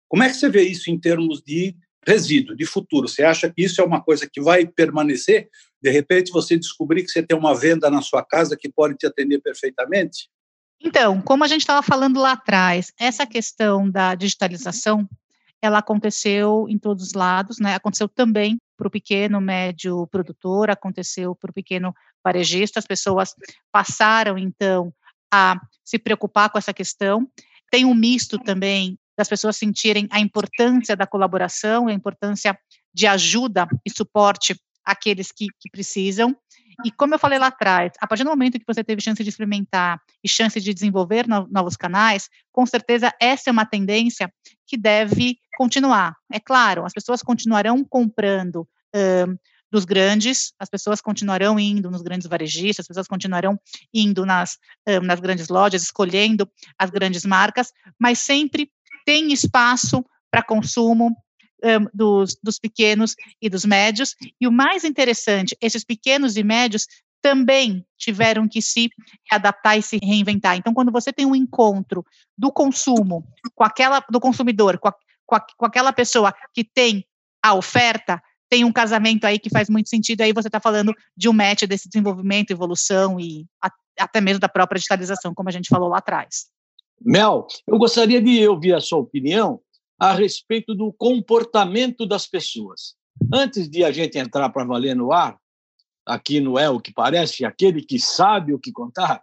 Como 0.06 0.22
é 0.22 0.28
que 0.28 0.34
você 0.34 0.50
vê 0.50 0.64
isso 0.64 0.90
em 0.90 1.00
termos 1.00 1.40
de 1.40 1.74
resíduo, 2.06 2.56
de 2.56 2.66
futuro? 2.66 3.08
Você 3.08 3.22
acha 3.22 3.50
que 3.50 3.62
isso 3.62 3.80
é 3.80 3.84
uma 3.84 4.02
coisa 4.02 4.28
que 4.30 4.40
vai 4.40 4.66
permanecer? 4.66 5.48
De 5.82 5.90
repente, 5.90 6.32
você 6.32 6.58
descobrir 6.58 7.02
que 7.02 7.10
você 7.10 7.22
tem 7.22 7.36
uma 7.36 7.54
venda 7.54 7.90
na 7.90 8.02
sua 8.02 8.24
casa 8.24 8.56
que 8.56 8.70
pode 8.70 8.96
te 8.96 9.06
atender 9.06 9.40
perfeitamente? 9.40 10.28
Então, 10.82 11.20
como 11.20 11.44
a 11.44 11.48
gente 11.48 11.60
estava 11.60 11.82
falando 11.82 12.18
lá 12.18 12.32
atrás, 12.32 12.90
essa 12.98 13.26
questão 13.26 13.88
da 13.90 14.14
digitalização, 14.14 15.06
ela 15.60 15.78
aconteceu 15.78 16.66
em 16.70 16.78
todos 16.78 17.08
os 17.08 17.12
lados, 17.12 17.58
né? 17.58 17.74
Aconteceu 17.74 18.08
também 18.08 18.58
para 18.78 18.88
o 18.88 18.90
pequeno, 18.90 19.42
médio 19.42 20.06
produtor, 20.06 20.70
aconteceu 20.70 21.34
para 21.34 21.50
o 21.50 21.54
pequeno 21.54 21.94
varejista, 22.24 22.78
as 22.78 22.86
pessoas 22.86 23.34
passaram, 23.70 24.38
então, 24.38 24.92
a 25.30 25.60
se 25.84 25.98
preocupar 25.98 26.48
com 26.48 26.56
essa 26.56 26.72
questão. 26.72 27.28
Tem 27.70 27.84
um 27.84 27.94
misto 27.94 28.38
também 28.38 28.98
das 29.20 29.28
pessoas 29.28 29.58
sentirem 29.58 30.08
a 30.10 30.18
importância 30.18 30.96
da 30.96 31.06
colaboração, 31.06 31.88
a 31.88 31.92
importância 31.92 32.58
de 32.92 33.06
ajuda 33.06 33.68
e 33.84 33.90
suporte 33.90 34.58
àqueles 34.82 35.30
que, 35.30 35.48
que 35.60 35.70
precisam. 35.70 36.34
E 36.86 36.90
como 36.90 37.14
eu 37.14 37.18
falei 37.18 37.38
lá 37.38 37.48
atrás, 37.48 37.92
a 38.00 38.06
partir 38.06 38.24
do 38.24 38.30
momento 38.30 38.58
que 38.58 38.64
você 38.66 38.82
teve 38.82 39.02
chance 39.02 39.22
de 39.22 39.28
experimentar 39.28 40.00
e 40.24 40.28
chance 40.28 40.58
de 40.58 40.72
desenvolver 40.72 41.28
no, 41.28 41.46
novos 41.50 41.76
canais, 41.76 42.30
com 42.50 42.64
certeza 42.64 43.12
essa 43.20 43.50
é 43.50 43.52
uma 43.52 43.66
tendência 43.66 44.32
que 44.66 44.78
deve 44.78 45.36
continuar. 45.58 46.16
É 46.32 46.40
claro, 46.40 46.86
as 46.86 46.94
pessoas 46.94 47.20
continuarão 47.22 47.84
comprando 47.84 48.66
uh, 48.96 49.38
dos 49.70 49.84
grandes, 49.84 50.54
as 50.58 50.70
pessoas 50.70 51.02
continuarão 51.02 51.60
indo 51.60 51.90
nos 51.90 52.00
grandes 52.00 52.26
varejistas, 52.26 52.84
as 52.84 52.88
pessoas 52.88 53.06
continuarão 53.06 53.60
indo 53.92 54.24
nas, 54.24 54.54
uh, 54.88 55.02
nas 55.02 55.20
grandes 55.20 55.48
lojas, 55.48 55.82
escolhendo 55.82 56.50
as 56.78 56.88
grandes 56.88 57.26
marcas, 57.26 57.70
mas 57.98 58.18
sempre 58.18 58.70
tem 59.04 59.32
espaço 59.32 60.04
para 60.30 60.42
consumo 60.42 61.16
um, 61.62 61.86
dos, 61.92 62.36
dos 62.42 62.58
pequenos 62.58 63.14
e 63.40 63.48
dos 63.48 63.64
médios. 63.64 64.14
E 64.40 64.46
o 64.46 64.52
mais 64.52 64.84
interessante, 64.84 65.56
esses 65.60 65.84
pequenos 65.84 66.36
e 66.36 66.42
médios 66.42 66.86
também 67.22 67.84
tiveram 67.98 68.48
que 68.48 68.62
se 68.62 68.88
adaptar 69.30 69.76
e 69.76 69.82
se 69.82 69.98
reinventar. 70.02 70.56
Então, 70.56 70.72
quando 70.72 70.90
você 70.90 71.12
tem 71.12 71.26
um 71.26 71.34
encontro 71.34 72.04
do 72.36 72.50
consumo 72.50 73.26
com 73.54 73.64
aquela 73.64 74.02
do 74.10 74.18
consumidor, 74.18 74.78
com, 74.78 74.88
a, 74.88 74.94
com, 75.26 75.34
a, 75.34 75.40
com 75.40 75.66
aquela 75.66 75.92
pessoa 75.92 76.34
que 76.54 76.64
tem 76.64 77.04
a 77.42 77.54
oferta, 77.54 78.22
tem 78.48 78.64
um 78.64 78.72
casamento 78.72 79.26
aí 79.26 79.38
que 79.38 79.50
faz 79.50 79.68
muito 79.68 79.88
sentido. 79.88 80.22
Aí 80.22 80.32
você 80.32 80.48
está 80.48 80.60
falando 80.60 80.94
de 81.16 81.28
um 81.28 81.32
match 81.32 81.64
desse 81.64 81.88
desenvolvimento, 81.88 82.50
evolução 82.50 83.20
e 83.20 83.46
a, 83.62 83.70
até 83.98 84.20
mesmo 84.20 84.40
da 84.40 84.48
própria 84.48 84.78
digitalização, 84.78 85.34
como 85.34 85.48
a 85.48 85.52
gente 85.52 85.68
falou 85.68 85.88
lá 85.88 85.98
atrás. 85.98 86.46
Mel, 87.02 87.46
eu 87.66 87.78
gostaria 87.78 88.20
de 88.20 88.46
ouvir 88.46 88.74
a 88.74 88.80
sua 88.80 88.98
opinião 88.98 89.60
a 89.98 90.12
respeito 90.12 90.74
do 90.74 90.92
comportamento 90.92 92.06
das 92.06 92.26
pessoas. 92.26 92.94
Antes 93.32 93.68
de 93.68 93.84
a 93.84 93.90
gente 93.90 94.18
entrar 94.18 94.50
para 94.50 94.64
valer 94.64 94.94
no 94.94 95.12
ar, 95.12 95.38
aqui 96.06 96.40
no 96.40 96.58
É 96.58 96.68
o 96.68 96.80
que 96.80 96.92
Parece, 96.92 97.44
aquele 97.44 97.82
que 97.82 97.98
sabe 97.98 98.52
o 98.52 98.58
que 98.58 98.72
contar, 98.72 99.22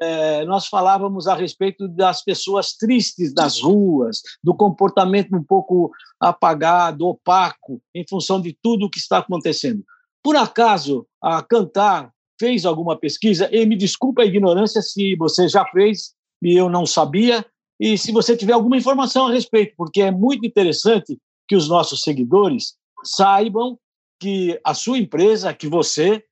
é, 0.00 0.44
nós 0.44 0.66
falávamos 0.66 1.28
a 1.28 1.34
respeito 1.34 1.86
das 1.86 2.22
pessoas 2.22 2.72
tristes 2.72 3.32
das 3.32 3.60
ruas, 3.60 4.22
do 4.42 4.54
comportamento 4.54 5.36
um 5.36 5.42
pouco 5.42 5.92
apagado, 6.18 7.06
opaco, 7.06 7.80
em 7.94 8.04
função 8.08 8.40
de 8.40 8.56
tudo 8.60 8.86
o 8.86 8.90
que 8.90 8.98
está 8.98 9.18
acontecendo. 9.18 9.84
Por 10.22 10.34
acaso, 10.36 11.06
a 11.22 11.42
Cantar 11.42 12.12
fez 12.40 12.64
alguma 12.64 12.98
pesquisa? 12.98 13.48
E 13.52 13.64
me 13.66 13.76
desculpe 13.76 14.22
a 14.22 14.26
ignorância 14.26 14.82
se 14.82 15.14
você 15.16 15.48
já 15.48 15.64
fez 15.66 16.14
e 16.44 16.56
eu 16.56 16.68
não 16.68 16.84
sabia, 16.84 17.44
e 17.80 17.98
se 17.98 18.12
você 18.12 18.36
tiver 18.36 18.52
alguma 18.52 18.76
informação 18.76 19.26
a 19.26 19.32
respeito, 19.32 19.74
porque 19.76 20.02
é 20.02 20.10
muito 20.10 20.46
interessante 20.46 21.18
que 21.48 21.56
os 21.56 21.68
nossos 21.68 22.02
seguidores 22.02 22.74
saibam 23.02 23.78
que 24.20 24.58
a 24.64 24.74
sua 24.74 24.98
empresa, 24.98 25.52
que 25.52 25.66
você, 25.66 26.22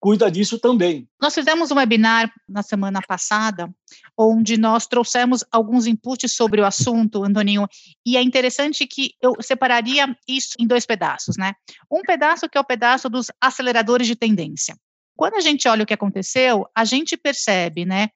cuida 0.00 0.30
disso 0.30 0.58
também. 0.58 1.06
Nós 1.20 1.34
fizemos 1.34 1.70
um 1.70 1.76
webinar 1.76 2.32
na 2.48 2.62
semana 2.62 3.00
passada, 3.06 3.70
onde 4.16 4.56
nós 4.56 4.86
trouxemos 4.86 5.44
alguns 5.52 5.86
inputs 5.86 6.32
sobre 6.32 6.60
o 6.60 6.66
assunto, 6.66 7.22
Antoninho, 7.22 7.66
e 8.04 8.16
é 8.16 8.22
interessante 8.22 8.86
que 8.86 9.12
eu 9.20 9.34
separaria 9.40 10.06
isso 10.26 10.54
em 10.58 10.66
dois 10.66 10.86
pedaços, 10.86 11.36
né? 11.36 11.52
Um 11.90 12.00
pedaço 12.00 12.48
que 12.48 12.56
é 12.56 12.60
o 12.60 12.64
pedaço 12.64 13.10
dos 13.10 13.26
aceleradores 13.40 14.06
de 14.06 14.16
tendência. 14.16 14.74
Quando 15.14 15.34
a 15.34 15.40
gente 15.40 15.68
olha 15.68 15.82
o 15.82 15.86
que 15.86 15.92
aconteceu, 15.92 16.66
a 16.74 16.84
gente 16.86 17.14
percebe, 17.14 17.84
né, 17.84 18.08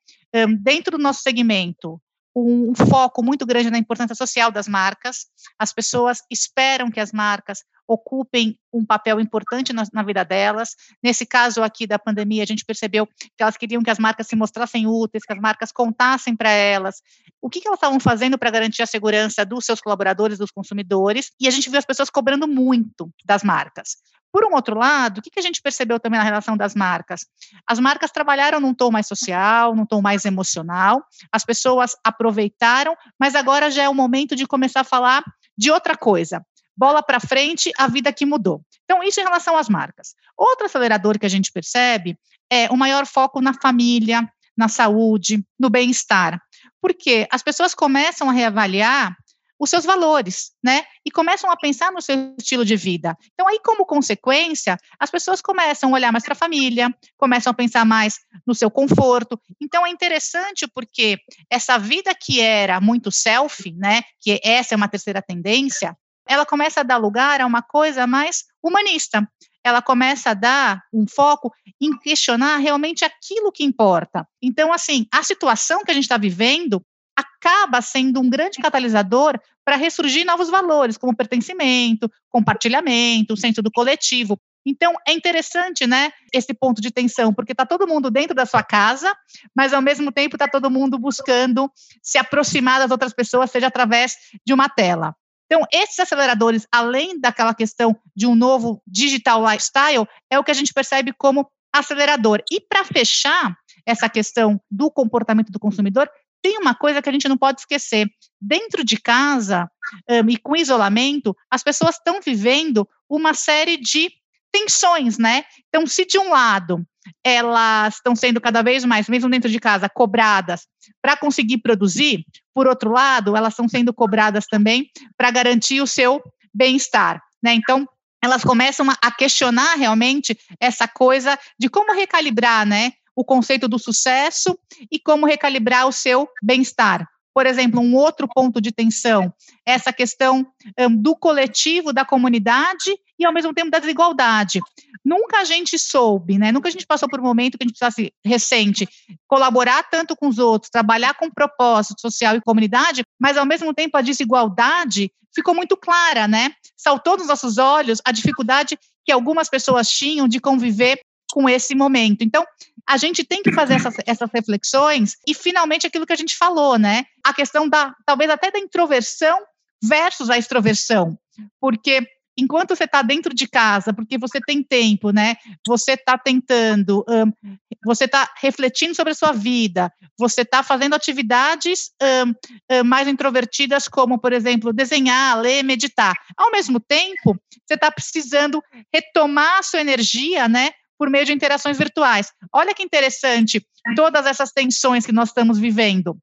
dentro 0.60 0.96
do 0.96 1.02
nosso 1.02 1.22
segmento, 1.22 2.00
um 2.36 2.74
foco 2.74 3.22
muito 3.22 3.46
grande 3.46 3.70
na 3.70 3.78
importância 3.78 4.14
social 4.14 4.50
das 4.50 4.66
marcas. 4.66 5.26
As 5.58 5.72
pessoas 5.72 6.18
esperam 6.30 6.90
que 6.90 6.98
as 6.98 7.12
marcas 7.12 7.60
ocupem 7.86 8.58
um 8.72 8.84
papel 8.84 9.20
importante 9.20 9.72
na, 9.72 9.84
na, 9.92 10.02
vida 10.02 10.24
delas. 10.24 10.70
Nesse 11.02 11.24
caso 11.24 11.62
aqui 11.62 11.86
da 11.86 11.98
pandemia, 11.98 12.42
a 12.42 12.46
gente 12.46 12.64
percebeu 12.64 13.06
que 13.06 13.42
elas 13.42 13.56
queriam 13.56 13.82
que 13.82 13.90
as 13.90 13.98
marcas 13.98 14.26
se 14.26 14.34
mostrassem 14.34 14.86
úteis, 14.86 15.24
que 15.24 15.32
as 15.32 15.38
marcas 15.38 15.70
contassem 15.70 16.34
para 16.34 16.50
elas 16.50 17.02
o 17.40 17.50
que, 17.50 17.60
que 17.60 17.68
elas 17.68 17.76
estavam 17.76 18.00
fazendo 18.00 18.38
para 18.38 18.50
garantir 18.50 18.82
a 18.82 18.86
segurança 18.86 19.44
dos 19.44 19.66
seus 19.66 19.80
colaboradores, 19.80 20.38
dos 20.38 20.50
consumidores, 20.50 21.30
e 21.38 21.46
a 21.46 21.50
gente 21.50 21.68
viu 21.68 21.78
as 21.78 21.84
pessoas 21.84 22.08
cobrando 22.08 22.48
muito 22.48 23.10
das 23.24 23.42
marcas. 23.42 23.96
Por 24.32 24.44
um 24.46 24.54
outro 24.54 24.76
lado, 24.76 25.18
o 25.18 25.22
que, 25.22 25.30
que 25.30 25.38
a 25.38 25.42
gente 25.42 25.60
percebeu 25.62 26.00
também 26.00 26.18
na 26.18 26.24
relação 26.24 26.56
das 26.56 26.74
marcas? 26.74 27.26
As 27.66 27.78
marcas 27.78 28.10
trabalharam 28.10 28.58
num 28.60 28.74
tom 28.74 28.90
mais 28.90 29.06
social, 29.06 29.76
num 29.76 29.86
tom 29.86 30.00
mais 30.00 30.24
emocional, 30.24 31.04
as 31.30 31.44
pessoas 31.44 31.94
aproveitaram, 32.02 32.96
mas 33.20 33.34
agora 33.34 33.70
já 33.70 33.82
é 33.82 33.88
o 33.88 33.94
momento 33.94 34.34
de 34.34 34.46
começar 34.46 34.80
a 34.80 34.84
falar 34.84 35.22
de 35.56 35.70
outra 35.70 35.96
coisa 35.96 36.44
bola 36.76 37.02
para 37.02 37.20
frente, 37.20 37.70
a 37.78 37.86
vida 37.86 38.12
que 38.12 38.26
mudou. 38.26 38.62
Então, 38.84 39.02
isso 39.02 39.20
em 39.20 39.24
relação 39.24 39.56
às 39.56 39.68
marcas. 39.68 40.14
Outro 40.36 40.66
acelerador 40.66 41.18
que 41.18 41.26
a 41.26 41.30
gente 41.30 41.52
percebe 41.52 42.18
é 42.50 42.68
o 42.70 42.76
maior 42.76 43.06
foco 43.06 43.40
na 43.40 43.54
família, 43.54 44.28
na 44.56 44.68
saúde, 44.68 45.44
no 45.58 45.70
bem-estar. 45.70 46.40
Porque 46.80 47.26
as 47.30 47.42
pessoas 47.42 47.74
começam 47.74 48.28
a 48.28 48.32
reavaliar 48.32 49.16
os 49.58 49.70
seus 49.70 49.84
valores, 49.84 50.50
né? 50.62 50.82
E 51.04 51.10
começam 51.10 51.50
a 51.50 51.56
pensar 51.56 51.92
no 51.92 52.02
seu 52.02 52.34
estilo 52.38 52.64
de 52.64 52.76
vida. 52.76 53.16
Então, 53.32 53.48
aí, 53.48 53.58
como 53.64 53.86
consequência, 53.86 54.76
as 54.98 55.10
pessoas 55.10 55.40
começam 55.40 55.90
a 55.90 55.92
olhar 55.94 56.12
mais 56.12 56.24
para 56.24 56.32
a 56.32 56.36
família, 56.36 56.94
começam 57.16 57.50
a 57.50 57.54
pensar 57.54 57.84
mais 57.84 58.18
no 58.46 58.54
seu 58.54 58.70
conforto. 58.70 59.40
Então, 59.60 59.86
é 59.86 59.90
interessante 59.90 60.66
porque 60.74 61.18
essa 61.48 61.78
vida 61.78 62.12
que 62.14 62.40
era 62.40 62.80
muito 62.80 63.10
self, 63.10 63.72
né? 63.76 64.02
Que 64.20 64.40
essa 64.42 64.74
é 64.74 64.76
uma 64.76 64.88
terceira 64.88 65.22
tendência, 65.22 65.96
ela 66.28 66.46
começa 66.46 66.80
a 66.80 66.82
dar 66.82 66.96
lugar 66.96 67.40
a 67.40 67.46
uma 67.46 67.62
coisa 67.62 68.06
mais 68.06 68.44
humanista. 68.62 69.28
Ela 69.62 69.80
começa 69.80 70.30
a 70.30 70.34
dar 70.34 70.82
um 70.92 71.06
foco 71.08 71.50
em 71.80 71.96
questionar 71.98 72.58
realmente 72.58 73.04
aquilo 73.04 73.50
que 73.50 73.64
importa. 73.64 74.26
Então, 74.42 74.72
assim, 74.72 75.06
a 75.12 75.22
situação 75.22 75.82
que 75.82 75.90
a 75.90 75.94
gente 75.94 76.04
está 76.04 76.18
vivendo 76.18 76.82
acaba 77.16 77.80
sendo 77.80 78.20
um 78.20 78.28
grande 78.28 78.58
catalisador 78.60 79.38
para 79.64 79.76
ressurgir 79.76 80.26
novos 80.26 80.50
valores, 80.50 80.98
como 80.98 81.16
pertencimento, 81.16 82.10
compartilhamento, 82.28 83.34
o 83.34 83.36
senso 83.36 83.62
do 83.62 83.70
coletivo. 83.70 84.38
Então, 84.66 84.94
é 85.06 85.12
interessante, 85.12 85.86
né, 85.86 86.10
esse 86.32 86.54
ponto 86.54 86.80
de 86.80 86.90
tensão, 86.90 87.32
porque 87.32 87.52
está 87.52 87.66
todo 87.66 87.86
mundo 87.86 88.10
dentro 88.10 88.34
da 88.34 88.46
sua 88.46 88.62
casa, 88.62 89.14
mas 89.54 89.72
ao 89.72 89.82
mesmo 89.82 90.10
tempo 90.10 90.36
está 90.36 90.48
todo 90.48 90.70
mundo 90.70 90.98
buscando 90.98 91.70
se 92.02 92.18
aproximar 92.18 92.80
das 92.80 92.90
outras 92.90 93.12
pessoas, 93.12 93.50
seja 93.50 93.66
através 93.66 94.14
de 94.44 94.52
uma 94.54 94.68
tela. 94.68 95.14
Então, 95.54 95.64
esses 95.72 96.00
aceleradores, 96.00 96.66
além 96.72 97.20
daquela 97.20 97.54
questão 97.54 97.96
de 98.14 98.26
um 98.26 98.34
novo 98.34 98.82
digital 98.84 99.40
lifestyle, 99.40 100.04
é 100.28 100.36
o 100.36 100.42
que 100.42 100.50
a 100.50 100.54
gente 100.54 100.74
percebe 100.74 101.12
como 101.16 101.48
acelerador. 101.72 102.42
E 102.50 102.60
para 102.60 102.84
fechar 102.84 103.56
essa 103.86 104.08
questão 104.08 104.60
do 104.68 104.90
comportamento 104.90 105.52
do 105.52 105.60
consumidor, 105.60 106.10
tem 106.42 106.58
uma 106.58 106.74
coisa 106.74 107.00
que 107.00 107.08
a 107.08 107.12
gente 107.12 107.28
não 107.28 107.38
pode 107.38 107.60
esquecer. 107.60 108.08
Dentro 108.40 108.84
de 108.84 108.96
casa 108.96 109.70
um, 110.10 110.28
e 110.28 110.36
com 110.36 110.56
isolamento, 110.56 111.36
as 111.48 111.62
pessoas 111.62 111.94
estão 111.94 112.20
vivendo 112.20 112.84
uma 113.08 113.32
série 113.32 113.76
de 113.76 114.10
tensões, 114.50 115.18
né? 115.18 115.44
Então, 115.68 115.86
se 115.86 116.04
de 116.04 116.18
um 116.18 116.30
lado 116.30 116.84
elas 117.22 117.94
estão 117.94 118.14
sendo 118.14 118.40
cada 118.40 118.62
vez 118.62 118.84
mais, 118.84 119.08
mesmo 119.08 119.30
dentro 119.30 119.50
de 119.50 119.58
casa, 119.58 119.88
cobradas 119.88 120.66
para 121.00 121.16
conseguir 121.16 121.58
produzir, 121.58 122.24
por 122.52 122.66
outro 122.66 122.90
lado, 122.90 123.36
elas 123.36 123.52
estão 123.52 123.68
sendo 123.68 123.92
cobradas 123.92 124.46
também 124.46 124.90
para 125.16 125.30
garantir 125.30 125.80
o 125.80 125.86
seu 125.86 126.22
bem-estar, 126.52 127.20
né? 127.42 127.54
Então, 127.54 127.88
elas 128.22 128.42
começam 128.42 128.86
a 129.02 129.10
questionar 129.10 129.74
realmente 129.74 130.38
essa 130.58 130.88
coisa 130.88 131.38
de 131.58 131.68
como 131.68 131.92
recalibrar, 131.92 132.66
né? 132.66 132.92
O 133.14 133.24
conceito 133.24 133.68
do 133.68 133.78
sucesso 133.78 134.58
e 134.90 134.98
como 134.98 135.26
recalibrar 135.26 135.86
o 135.86 135.92
seu 135.92 136.28
bem-estar. 136.42 137.06
Por 137.34 137.46
exemplo, 137.46 137.80
um 137.80 137.94
outro 137.96 138.28
ponto 138.32 138.60
de 138.60 138.70
tensão, 138.70 139.32
essa 139.66 139.92
questão 139.92 140.46
um, 140.78 140.96
do 140.96 141.16
coletivo, 141.16 141.92
da 141.92 142.04
comunidade 142.04 142.96
e, 143.18 143.24
ao 143.24 143.32
mesmo 143.32 143.52
tempo, 143.54 143.70
da 143.70 143.78
desigualdade. 143.78 144.60
Nunca 145.04 145.38
a 145.38 145.44
gente 145.44 145.78
soube, 145.78 146.38
né? 146.38 146.50
Nunca 146.50 146.68
a 146.68 146.72
gente 146.72 146.86
passou 146.86 147.08
por 147.08 147.20
um 147.20 147.24
momento 147.24 147.58
que 147.58 147.64
a 147.64 147.66
gente 147.66 147.78
precisasse, 147.78 148.12
recente, 148.24 148.88
colaborar 149.26 149.82
tanto 149.84 150.16
com 150.16 150.28
os 150.28 150.38
outros, 150.38 150.70
trabalhar 150.70 151.14
com 151.14 151.30
propósito 151.30 152.00
social 152.00 152.36
e 152.36 152.40
comunidade, 152.40 153.04
mas, 153.20 153.36
ao 153.36 153.46
mesmo 153.46 153.72
tempo, 153.74 153.96
a 153.96 154.02
desigualdade 154.02 155.10
ficou 155.34 155.54
muito 155.54 155.76
clara, 155.76 156.28
né? 156.28 156.52
Saltou 156.76 157.16
nos 157.16 157.26
nossos 157.26 157.58
olhos 157.58 158.00
a 158.04 158.12
dificuldade 158.12 158.78
que 159.04 159.12
algumas 159.12 159.48
pessoas 159.48 159.88
tinham 159.90 160.26
de 160.26 160.40
conviver 160.40 161.00
com 161.32 161.48
esse 161.48 161.74
momento. 161.74 162.22
Então, 162.22 162.44
a 162.86 162.96
gente 162.96 163.24
tem 163.24 163.42
que 163.42 163.52
fazer 163.52 163.74
essas, 163.74 163.94
essas 164.06 164.30
reflexões 164.32 165.16
e, 165.26 165.34
finalmente, 165.34 165.86
aquilo 165.86 166.06
que 166.06 166.12
a 166.12 166.16
gente 166.16 166.36
falou, 166.36 166.78
né? 166.78 167.04
A 167.24 167.34
questão 167.34 167.68
da, 167.68 167.94
talvez 168.06 168.30
até 168.30 168.50
da 168.50 168.58
introversão 168.58 169.38
versus 169.82 170.30
a 170.30 170.38
extroversão. 170.38 171.18
Porque 171.60 172.06
enquanto 172.36 172.74
você 172.74 172.84
está 172.84 173.02
dentro 173.02 173.34
de 173.34 173.46
casa, 173.46 173.92
porque 173.92 174.18
você 174.18 174.40
tem 174.40 174.62
tempo, 174.62 175.10
né? 175.10 175.36
Você 175.66 175.92
está 175.92 176.18
tentando, 176.18 177.04
um, 177.08 177.56
você 177.84 178.04
está 178.04 178.32
refletindo 178.40 178.94
sobre 178.94 179.12
a 179.12 179.16
sua 179.16 179.32
vida, 179.32 179.92
você 180.18 180.42
está 180.42 180.62
fazendo 180.62 180.94
atividades 180.94 181.92
um, 182.02 182.34
um, 182.76 182.84
mais 182.84 183.08
introvertidas, 183.08 183.88
como, 183.88 184.18
por 184.18 184.32
exemplo, 184.32 184.72
desenhar, 184.72 185.38
ler, 185.40 185.62
meditar. 185.62 186.14
Ao 186.36 186.50
mesmo 186.50 186.80
tempo, 186.80 187.38
você 187.66 187.74
está 187.74 187.90
precisando 187.90 188.62
retomar 188.92 189.58
a 189.58 189.62
sua 189.62 189.80
energia, 189.80 190.48
né? 190.48 190.70
por 190.96 191.10
meio 191.10 191.26
de 191.26 191.32
interações 191.32 191.76
virtuais. 191.76 192.32
Olha 192.52 192.72
que 192.72 192.82
interessante 192.82 193.66
todas 193.96 194.26
essas 194.26 194.52
tensões 194.52 195.04
que 195.04 195.12
nós 195.12 195.30
estamos 195.30 195.58
vivendo. 195.58 196.16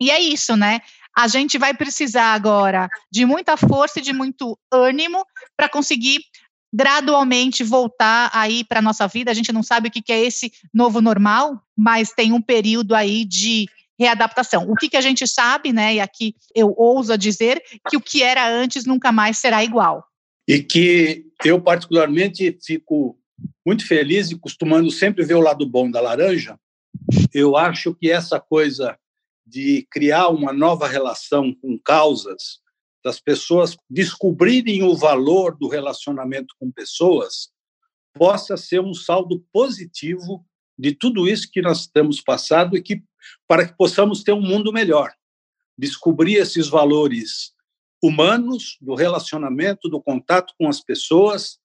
E 0.00 0.10
é 0.10 0.20
isso, 0.20 0.56
né? 0.56 0.80
A 1.16 1.26
gente 1.26 1.58
vai 1.58 1.74
precisar 1.74 2.34
agora 2.34 2.88
de 3.10 3.24
muita 3.24 3.56
força 3.56 3.98
e 3.98 4.02
de 4.02 4.12
muito 4.12 4.58
ânimo 4.72 5.24
para 5.56 5.68
conseguir 5.68 6.20
gradualmente 6.72 7.64
voltar 7.64 8.30
aí 8.32 8.64
para 8.64 8.78
a 8.78 8.82
nossa 8.82 9.06
vida. 9.08 9.30
A 9.30 9.34
gente 9.34 9.52
não 9.52 9.62
sabe 9.62 9.88
o 9.88 9.90
que, 9.90 10.12
é 10.12 10.20
esse 10.20 10.52
novo 10.72 11.00
normal, 11.00 11.60
mas 11.76 12.12
tem 12.12 12.32
um 12.32 12.42
período 12.42 12.94
aí 12.94 13.24
de 13.24 13.66
readaptação. 13.98 14.70
O 14.70 14.74
que, 14.74 14.88
que 14.88 14.96
a 14.96 15.00
gente 15.00 15.26
sabe, 15.26 15.72
né? 15.72 15.96
E 15.96 16.00
aqui 16.00 16.34
eu 16.54 16.72
ouso 16.76 17.16
dizer 17.18 17.60
que 17.88 17.96
o 17.96 18.00
que 18.00 18.22
era 18.22 18.48
antes 18.48 18.84
nunca 18.84 19.10
mais 19.10 19.38
será 19.38 19.64
igual. 19.64 20.04
E 20.46 20.62
que 20.62 21.26
eu, 21.44 21.60
particularmente, 21.60 22.56
fico 22.64 23.18
muito 23.66 23.86
feliz 23.86 24.30
e 24.30 24.38
costumando 24.38 24.90
sempre 24.90 25.24
ver 25.24 25.34
o 25.34 25.40
lado 25.40 25.66
bom 25.66 25.90
da 25.90 26.00
laranja, 26.00 26.58
eu 27.32 27.56
acho 27.56 27.94
que 27.94 28.10
essa 28.10 28.40
coisa 28.40 28.96
de 29.48 29.86
criar 29.90 30.28
uma 30.28 30.52
nova 30.52 30.86
relação 30.86 31.54
com 31.54 31.78
causas, 31.78 32.60
das 33.02 33.18
pessoas 33.18 33.76
descobrirem 33.88 34.82
o 34.82 34.94
valor 34.94 35.56
do 35.56 35.68
relacionamento 35.68 36.54
com 36.58 36.70
pessoas, 36.70 37.48
possa 38.12 38.56
ser 38.56 38.80
um 38.80 38.92
saldo 38.92 39.44
positivo 39.52 40.44
de 40.78 40.92
tudo 40.92 41.26
isso 41.26 41.50
que 41.50 41.62
nós 41.62 41.86
temos 41.86 42.20
passado 42.20 42.76
e 42.76 42.82
que 42.82 43.02
para 43.46 43.66
que 43.66 43.76
possamos 43.76 44.22
ter 44.22 44.32
um 44.32 44.42
mundo 44.42 44.72
melhor. 44.72 45.12
Descobrir 45.76 46.34
esses 46.34 46.68
valores 46.68 47.52
humanos 48.02 48.76
do 48.80 48.94
relacionamento, 48.94 49.88
do 49.88 50.02
contato 50.02 50.52
com 50.58 50.68
as 50.68 50.80
pessoas 50.80 51.58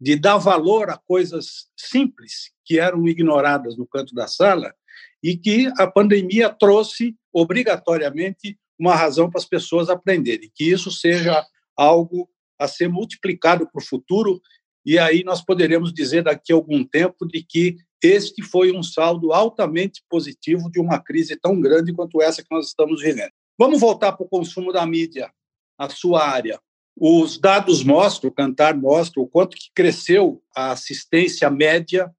de 0.00 0.16
dar 0.16 0.38
valor 0.38 0.90
a 0.90 0.96
coisas 0.96 1.68
simples 1.76 2.52
que 2.64 2.78
eram 2.78 3.06
ignoradas 3.08 3.76
no 3.76 3.86
canto 3.86 4.14
da 4.14 4.26
sala 4.26 4.74
e 5.22 5.36
que 5.36 5.70
a 5.78 5.86
pandemia 5.86 6.48
trouxe 6.48 7.16
obrigatoriamente 7.32 8.58
uma 8.78 8.94
razão 8.94 9.30
para 9.30 9.38
as 9.38 9.44
pessoas 9.44 9.90
aprenderem, 9.90 10.50
que 10.54 10.64
isso 10.64 10.90
seja 10.90 11.44
algo 11.76 12.28
a 12.58 12.66
ser 12.66 12.88
multiplicado 12.88 13.68
para 13.70 13.80
o 13.80 13.84
futuro 13.84 14.40
e 14.84 14.98
aí 14.98 15.22
nós 15.22 15.42
poderemos 15.42 15.92
dizer 15.92 16.24
daqui 16.24 16.52
a 16.52 16.56
algum 16.56 16.84
tempo 16.84 17.26
de 17.26 17.42
que 17.42 17.76
este 18.02 18.42
foi 18.42 18.72
um 18.72 18.82
saldo 18.82 19.32
altamente 19.32 20.02
positivo 20.08 20.70
de 20.70 20.80
uma 20.80 20.98
crise 20.98 21.36
tão 21.36 21.60
grande 21.60 21.92
quanto 21.92 22.22
essa 22.22 22.42
que 22.42 22.48
nós 22.50 22.68
estamos 22.68 23.02
vivendo. 23.02 23.32
Vamos 23.58 23.78
voltar 23.78 24.12
para 24.12 24.24
o 24.24 24.28
consumo 24.28 24.72
da 24.72 24.86
mídia, 24.86 25.30
a 25.78 25.88
sua 25.90 26.26
área. 26.26 26.58
Os 26.96 27.38
dados 27.38 27.84
mostram, 27.84 28.30
o 28.30 28.34
Cantar 28.34 28.74
mostra 28.74 29.20
o 29.20 29.28
quanto 29.28 29.56
que 29.56 29.70
cresceu 29.74 30.42
a 30.56 30.72
assistência 30.72 31.50
média 31.50 32.10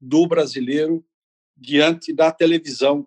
do 0.00 0.26
brasileiro 0.26 1.04
diante 1.58 2.12
da 2.12 2.30
televisão, 2.30 3.06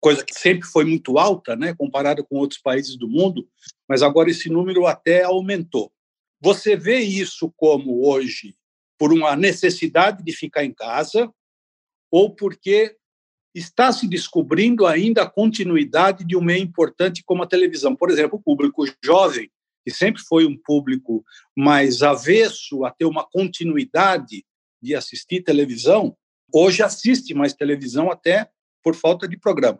coisa 0.00 0.24
que 0.24 0.34
sempre 0.34 0.66
foi 0.66 0.84
muito 0.84 1.18
alta, 1.18 1.54
né, 1.54 1.74
comparada 1.74 2.22
com 2.22 2.36
outros 2.36 2.60
países 2.60 2.96
do 2.96 3.08
mundo, 3.08 3.48
mas 3.88 4.02
agora 4.02 4.30
esse 4.30 4.48
número 4.48 4.86
até 4.86 5.22
aumentou. 5.22 5.92
Você 6.40 6.74
vê 6.74 6.98
isso 6.98 7.52
como 7.56 8.04
hoje 8.06 8.56
por 8.98 9.12
uma 9.12 9.36
necessidade 9.36 10.24
de 10.24 10.32
ficar 10.32 10.64
em 10.64 10.72
casa 10.72 11.32
ou 12.10 12.34
porque 12.34 12.96
está 13.54 13.92
se 13.92 14.08
descobrindo 14.08 14.86
ainda 14.86 15.22
a 15.22 15.30
continuidade 15.30 16.24
de 16.24 16.36
um 16.36 16.40
meio 16.40 16.62
importante 16.62 17.22
como 17.24 17.42
a 17.42 17.46
televisão. 17.46 17.94
Por 17.94 18.10
exemplo, 18.10 18.38
o 18.38 18.42
público 18.42 18.84
jovem, 19.04 19.50
que 19.84 19.90
sempre 19.90 20.22
foi 20.22 20.46
um 20.46 20.56
público 20.56 21.24
mais 21.56 22.02
avesso 22.02 22.84
a 22.84 22.90
ter 22.90 23.04
uma 23.04 23.24
continuidade 23.24 24.44
de 24.80 24.94
assistir 24.94 25.42
televisão, 25.42 26.16
hoje 26.52 26.82
assiste 26.82 27.34
mais 27.34 27.52
televisão 27.52 28.10
até 28.10 28.48
por 28.82 28.94
falta 28.94 29.28
de 29.28 29.38
programa, 29.38 29.78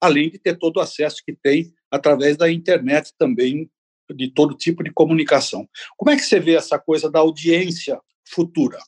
além 0.00 0.30
de 0.30 0.38
ter 0.38 0.58
todo 0.58 0.78
o 0.78 0.80
acesso 0.80 1.22
que 1.24 1.32
tem 1.32 1.72
através 1.90 2.36
da 2.36 2.50
internet 2.50 3.12
também 3.18 3.70
de 4.14 4.30
todo 4.30 4.56
tipo 4.56 4.82
de 4.82 4.90
comunicação. 4.90 5.68
Como 5.96 6.10
é 6.10 6.16
que 6.16 6.22
você 6.22 6.40
vê 6.40 6.54
essa 6.54 6.78
coisa 6.78 7.10
da 7.10 7.18
audiência 7.18 8.00
futura? 8.26 8.78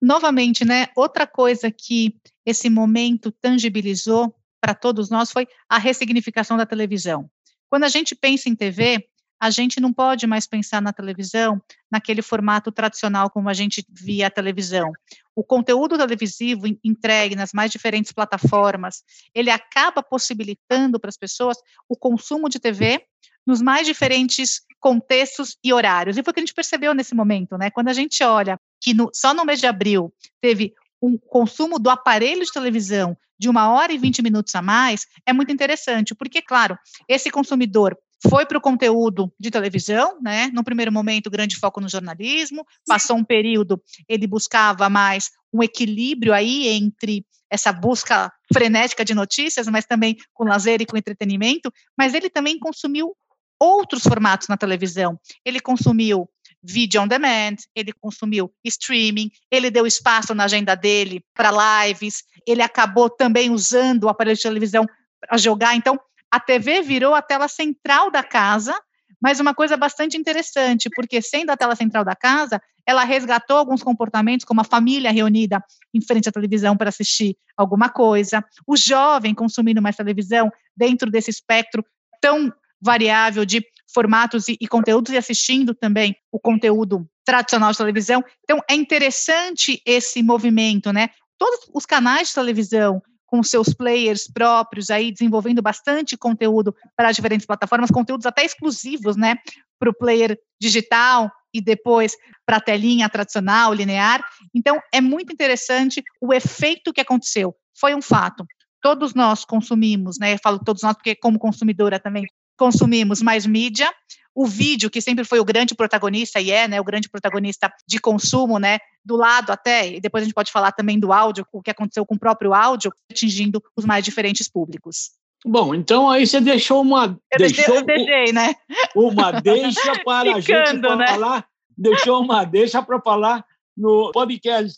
Novamente, 0.00 0.64
né? 0.64 0.88
Outra 0.94 1.26
coisa 1.26 1.70
que 1.70 2.14
esse 2.44 2.68
momento 2.68 3.32
tangibilizou 3.32 4.34
para 4.60 4.74
todos 4.74 5.08
nós 5.08 5.30
foi 5.30 5.48
a 5.68 5.78
ressignificação 5.78 6.56
da 6.56 6.66
televisão. 6.66 7.30
Quando 7.68 7.84
a 7.84 7.88
gente 7.88 8.14
pensa 8.14 8.48
em 8.48 8.54
TV, 8.54 9.08
a 9.40 9.50
gente 9.50 9.80
não 9.80 9.92
pode 9.92 10.26
mais 10.26 10.46
pensar 10.46 10.80
na 10.80 10.92
televisão 10.92 11.60
naquele 11.90 12.22
formato 12.22 12.72
tradicional 12.72 13.30
como 13.30 13.48
a 13.48 13.54
gente 13.54 13.84
via 13.88 14.26
a 14.26 14.30
televisão. 14.30 14.90
O 15.34 15.44
conteúdo 15.44 15.98
televisivo 15.98 16.66
entregue 16.82 17.36
nas 17.36 17.52
mais 17.52 17.70
diferentes 17.70 18.12
plataformas, 18.12 19.02
ele 19.34 19.50
acaba 19.50 20.02
possibilitando 20.02 20.98
para 20.98 21.10
as 21.10 21.16
pessoas 21.16 21.58
o 21.88 21.96
consumo 21.96 22.48
de 22.48 22.58
TV 22.58 23.04
nos 23.46 23.62
mais 23.62 23.86
diferentes 23.86 24.62
contextos 24.80 25.56
e 25.62 25.72
horários. 25.72 26.16
E 26.16 26.22
foi 26.22 26.30
o 26.30 26.34
que 26.34 26.40
a 26.40 26.42
gente 26.42 26.54
percebeu 26.54 26.94
nesse 26.94 27.14
momento, 27.14 27.56
né? 27.56 27.70
Quando 27.70 27.88
a 27.88 27.92
gente 27.92 28.22
olha 28.24 28.58
que 28.80 28.94
no, 28.94 29.10
só 29.14 29.32
no 29.32 29.44
mês 29.44 29.60
de 29.60 29.66
abril 29.66 30.12
teve 30.40 30.74
um 31.00 31.16
consumo 31.18 31.78
do 31.78 31.90
aparelho 31.90 32.44
de 32.44 32.52
televisão 32.52 33.16
de 33.38 33.48
uma 33.48 33.70
hora 33.70 33.92
e 33.92 33.98
vinte 33.98 34.22
minutos 34.22 34.54
a 34.54 34.62
mais, 34.62 35.06
é 35.26 35.32
muito 35.32 35.52
interessante, 35.52 36.14
porque, 36.14 36.40
claro, 36.40 36.78
esse 37.06 37.30
consumidor 37.30 37.96
foi 38.28 38.46
para 38.46 38.58
o 38.58 38.60
conteúdo 38.60 39.32
de 39.38 39.50
televisão, 39.50 40.18
né? 40.22 40.50
No 40.52 40.64
primeiro 40.64 40.92
momento, 40.92 41.30
grande 41.30 41.56
foco 41.56 41.80
no 41.80 41.88
jornalismo, 41.88 42.64
passou 42.86 43.16
um 43.16 43.24
período, 43.24 43.82
ele 44.08 44.26
buscava 44.26 44.88
mais 44.88 45.30
um 45.52 45.62
equilíbrio 45.62 46.32
aí 46.32 46.68
entre 46.68 47.24
essa 47.50 47.72
busca 47.72 48.32
frenética 48.52 49.04
de 49.04 49.14
notícias, 49.14 49.68
mas 49.68 49.84
também 49.84 50.16
com 50.34 50.44
lazer 50.44 50.80
e 50.80 50.86
com 50.86 50.96
entretenimento, 50.96 51.72
mas 51.96 52.14
ele 52.14 52.28
também 52.28 52.58
consumiu 52.58 53.14
outros 53.58 54.02
formatos 54.02 54.48
na 54.48 54.56
televisão. 54.56 55.18
Ele 55.44 55.60
consumiu 55.60 56.28
vídeo 56.62 57.00
on 57.00 57.06
demand, 57.06 57.56
ele 57.74 57.92
consumiu 57.92 58.52
streaming, 58.64 59.30
ele 59.50 59.70
deu 59.70 59.86
espaço 59.86 60.34
na 60.34 60.44
agenda 60.44 60.74
dele 60.74 61.24
para 61.32 61.86
lives, 61.86 62.24
ele 62.46 62.62
acabou 62.62 63.08
também 63.08 63.50
usando 63.50 64.04
o 64.04 64.08
aparelho 64.08 64.36
de 64.36 64.42
televisão 64.42 64.84
para 65.20 65.38
jogar. 65.38 65.76
Então, 65.76 65.98
a 66.36 66.40
TV 66.40 66.82
virou 66.82 67.14
a 67.14 67.22
tela 67.22 67.48
central 67.48 68.10
da 68.10 68.22
casa, 68.22 68.78
mas 69.18 69.40
uma 69.40 69.54
coisa 69.54 69.74
bastante 69.74 70.18
interessante, 70.18 70.90
porque 70.94 71.22
sendo 71.22 71.48
a 71.48 71.56
tela 71.56 71.74
central 71.74 72.04
da 72.04 72.14
casa, 72.14 72.60
ela 72.86 73.04
resgatou 73.04 73.56
alguns 73.56 73.82
comportamentos, 73.82 74.44
como 74.44 74.60
a 74.60 74.64
família 74.64 75.10
reunida 75.10 75.64
em 75.94 76.00
frente 76.02 76.28
à 76.28 76.32
televisão 76.32 76.76
para 76.76 76.90
assistir 76.90 77.38
alguma 77.56 77.88
coisa, 77.88 78.44
o 78.66 78.76
jovem 78.76 79.34
consumindo 79.34 79.80
mais 79.80 79.96
televisão 79.96 80.52
dentro 80.76 81.10
desse 81.10 81.30
espectro 81.30 81.82
tão 82.20 82.52
variável 82.80 83.46
de 83.46 83.64
formatos 83.92 84.46
e, 84.46 84.58
e, 84.60 84.68
conteúdos 84.68 85.14
e 85.14 85.16
assistindo 85.16 85.74
também 85.74 86.14
o 86.30 86.38
conteúdo 86.38 87.08
tradicional 87.24 87.72
de 87.72 87.78
televisão. 87.78 88.22
Então, 88.44 88.60
é 88.68 88.74
interessante 88.74 89.80
esse 89.86 90.22
movimento, 90.22 90.92
né? 90.92 91.08
Todos 91.38 91.60
os 91.72 91.86
canais 91.86 92.28
de 92.28 92.34
televisão 92.34 93.02
com 93.26 93.42
seus 93.42 93.74
players 93.74 94.30
próprios 94.32 94.90
aí 94.90 95.10
desenvolvendo 95.10 95.60
bastante 95.60 96.16
conteúdo 96.16 96.74
para 96.96 97.12
diferentes 97.12 97.46
plataformas, 97.46 97.90
conteúdos 97.90 98.26
até 98.26 98.44
exclusivos, 98.44 99.16
né, 99.16 99.36
para 99.78 99.90
o 99.90 99.94
player 99.94 100.38
digital 100.60 101.30
e 101.52 101.60
depois 101.60 102.16
para 102.44 102.58
a 102.58 102.60
telinha 102.60 103.08
tradicional, 103.08 103.72
linear. 103.72 104.24
Então, 104.54 104.80
é 104.92 105.00
muito 105.00 105.32
interessante 105.32 106.02
o 106.20 106.32
efeito 106.32 106.92
que 106.92 107.00
aconteceu. 107.00 107.54
Foi 107.78 107.94
um 107.94 108.02
fato. 108.02 108.46
Todos 108.80 109.14
nós 109.14 109.44
consumimos, 109.44 110.18
né? 110.18 110.34
Eu 110.34 110.38
falo 110.42 110.58
todos 110.58 110.82
nós 110.82 110.94
porque 110.94 111.16
como 111.16 111.38
consumidora 111.38 111.98
também 111.98 112.26
consumimos 112.56 113.20
mais 113.20 113.46
mídia, 113.46 113.92
o 114.36 114.44
vídeo, 114.44 114.90
que 114.90 115.00
sempre 115.00 115.24
foi 115.24 115.40
o 115.40 115.44
grande 115.44 115.74
protagonista, 115.74 116.38
e 116.38 116.50
é, 116.50 116.68
né, 116.68 116.78
o 116.78 116.84
grande 116.84 117.08
protagonista 117.08 117.72
de 117.88 117.98
consumo, 117.98 118.58
né, 118.58 118.78
do 119.02 119.16
lado 119.16 119.50
até, 119.50 119.94
e 119.94 120.00
depois 120.00 120.22
a 120.22 120.24
gente 120.26 120.34
pode 120.34 120.52
falar 120.52 120.72
também 120.72 121.00
do 121.00 121.10
áudio, 121.10 121.46
o 121.50 121.62
que 121.62 121.70
aconteceu 121.70 122.04
com 122.04 122.16
o 122.16 122.18
próprio 122.18 122.52
áudio, 122.52 122.92
atingindo 123.10 123.62
os 123.74 123.86
mais 123.86 124.04
diferentes 124.04 124.46
públicos. 124.46 125.12
Bom, 125.44 125.74
então 125.74 126.10
aí 126.10 126.26
você 126.26 126.40
deixou 126.40 126.82
uma. 126.82 127.18
Eu 127.32 127.38
deixou 127.38 127.82
deixei, 127.82 128.32
né? 128.32 128.54
Uma 128.94 129.32
deixa 129.40 129.92
para 130.04 130.42
Ficando, 130.42 130.88
a 130.88 130.90
gente 130.90 130.98
né? 130.98 131.06
falar. 131.06 131.48
Deixou 131.78 132.20
uma 132.22 132.44
deixa 132.44 132.82
para 132.82 133.00
falar 133.00 133.44
no 133.76 134.10
podcast. 134.12 134.76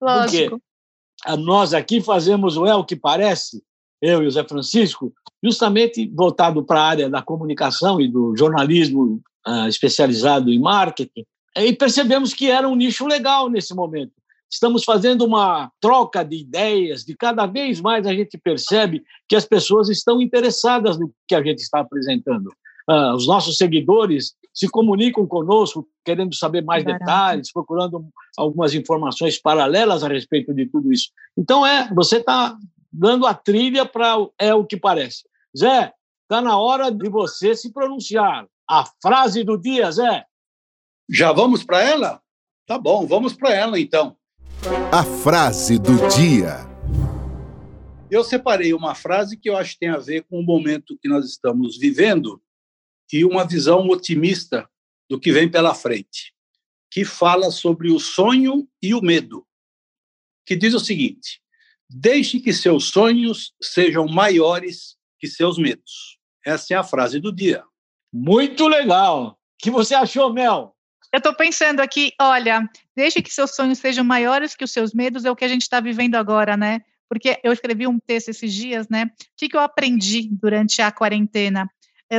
Lógico. 0.00 0.60
Porque 1.22 1.42
nós 1.42 1.74
aqui 1.74 2.00
fazemos 2.00 2.56
o 2.56 2.66
É 2.66 2.74
o 2.74 2.84
que 2.84 2.94
Parece, 2.94 3.62
eu 4.00 4.22
e 4.22 4.26
o 4.26 4.30
Zé 4.30 4.44
Francisco, 4.44 5.12
justamente 5.46 6.10
voltado 6.12 6.64
para 6.64 6.80
a 6.80 6.86
área 6.86 7.08
da 7.08 7.22
comunicação 7.22 8.00
e 8.00 8.08
do 8.08 8.34
jornalismo 8.36 9.20
uh, 9.46 9.68
especializado 9.68 10.52
em 10.52 10.58
marketing, 10.58 11.24
e 11.56 11.72
percebemos 11.72 12.34
que 12.34 12.50
era 12.50 12.68
um 12.68 12.74
nicho 12.74 13.06
legal 13.06 13.48
nesse 13.48 13.74
momento. 13.74 14.12
Estamos 14.50 14.84
fazendo 14.84 15.24
uma 15.24 15.70
troca 15.80 16.24
de 16.24 16.36
ideias, 16.36 17.04
de 17.04 17.16
cada 17.16 17.46
vez 17.46 17.80
mais 17.80 18.06
a 18.06 18.12
gente 18.12 18.36
percebe 18.36 19.02
que 19.28 19.36
as 19.36 19.44
pessoas 19.44 19.88
estão 19.88 20.20
interessadas 20.20 20.98
no 20.98 21.12
que 21.28 21.34
a 21.34 21.42
gente 21.42 21.60
está 21.60 21.80
apresentando. 21.80 22.48
Uh, 22.88 23.14
os 23.14 23.26
nossos 23.26 23.56
seguidores 23.56 24.34
se 24.52 24.68
comunicam 24.68 25.26
conosco, 25.26 25.86
querendo 26.04 26.34
saber 26.34 26.62
mais 26.64 26.84
detalhes, 26.84 27.52
procurando 27.52 28.06
algumas 28.36 28.74
informações 28.74 29.40
paralelas 29.40 30.02
a 30.02 30.08
respeito 30.08 30.52
de 30.54 30.66
tudo 30.66 30.92
isso. 30.92 31.10
Então, 31.36 31.66
é, 31.66 31.88
você 31.94 32.16
está 32.16 32.56
dando 32.92 33.26
a 33.26 33.34
trilha 33.34 33.84
para 33.84 34.16
É 34.38 34.54
o 34.54 34.64
que 34.64 34.76
Parece. 34.76 35.24
Zé, 35.56 35.92
está 36.22 36.42
na 36.42 36.58
hora 36.58 36.90
de 36.90 37.08
você 37.08 37.54
se 37.54 37.72
pronunciar. 37.72 38.46
A 38.68 38.84
frase 39.00 39.42
do 39.42 39.56
dia, 39.56 39.90
Zé. 39.90 40.26
Já 41.08 41.32
vamos 41.32 41.64
para 41.64 41.82
ela? 41.82 42.20
Tá 42.66 42.78
bom, 42.78 43.06
vamos 43.06 43.32
para 43.32 43.54
ela 43.54 43.80
então. 43.80 44.16
A 44.92 45.02
frase 45.02 45.78
do 45.78 45.96
dia. 46.08 46.58
Eu 48.10 48.22
separei 48.22 48.74
uma 48.74 48.94
frase 48.94 49.36
que 49.36 49.48
eu 49.48 49.56
acho 49.56 49.72
que 49.72 49.80
tem 49.80 49.88
a 49.88 49.98
ver 49.98 50.24
com 50.24 50.38
o 50.38 50.44
momento 50.44 50.98
que 51.00 51.08
nós 51.08 51.24
estamos 51.24 51.78
vivendo 51.78 52.42
e 53.12 53.24
uma 53.24 53.46
visão 53.46 53.88
otimista 53.88 54.68
do 55.08 55.18
que 55.18 55.32
vem 55.32 55.48
pela 55.48 55.74
frente, 55.74 56.34
que 56.90 57.04
fala 57.04 57.50
sobre 57.50 57.90
o 57.90 57.98
sonho 57.98 58.68
e 58.82 58.94
o 58.94 59.00
medo, 59.00 59.46
que 60.44 60.56
diz 60.56 60.74
o 60.74 60.80
seguinte: 60.80 61.40
Deixe 61.88 62.40
que 62.40 62.52
seus 62.52 62.88
sonhos 62.88 63.54
sejam 63.62 64.06
maiores 64.06 64.95
que 65.18 65.26
seus 65.26 65.58
medos. 65.58 66.18
Essa 66.44 66.74
é 66.74 66.76
a 66.76 66.84
frase 66.84 67.20
do 67.20 67.34
dia. 67.34 67.62
Muito 68.12 68.68
legal. 68.68 69.30
O 69.30 69.36
que 69.58 69.70
você 69.70 69.94
achou, 69.94 70.32
Mel? 70.32 70.76
Eu 71.12 71.18
estou 71.18 71.34
pensando 71.34 71.80
aqui, 71.80 72.12
olha, 72.20 72.68
deixe 72.94 73.22
que 73.22 73.32
seus 73.32 73.54
sonhos 73.54 73.78
sejam 73.78 74.04
maiores 74.04 74.54
que 74.54 74.64
os 74.64 74.72
seus 74.72 74.92
medos, 74.92 75.24
é 75.24 75.30
o 75.30 75.36
que 75.36 75.44
a 75.44 75.48
gente 75.48 75.62
está 75.62 75.80
vivendo 75.80 76.14
agora, 76.16 76.56
né? 76.56 76.80
Porque 77.08 77.40
eu 77.42 77.52
escrevi 77.52 77.86
um 77.86 77.98
texto 77.98 78.28
esses 78.28 78.52
dias, 78.52 78.88
né? 78.88 79.04
O 79.04 79.08
que, 79.36 79.48
que 79.48 79.56
eu 79.56 79.60
aprendi 79.60 80.28
durante 80.30 80.82
a 80.82 80.90
quarentena? 80.90 81.68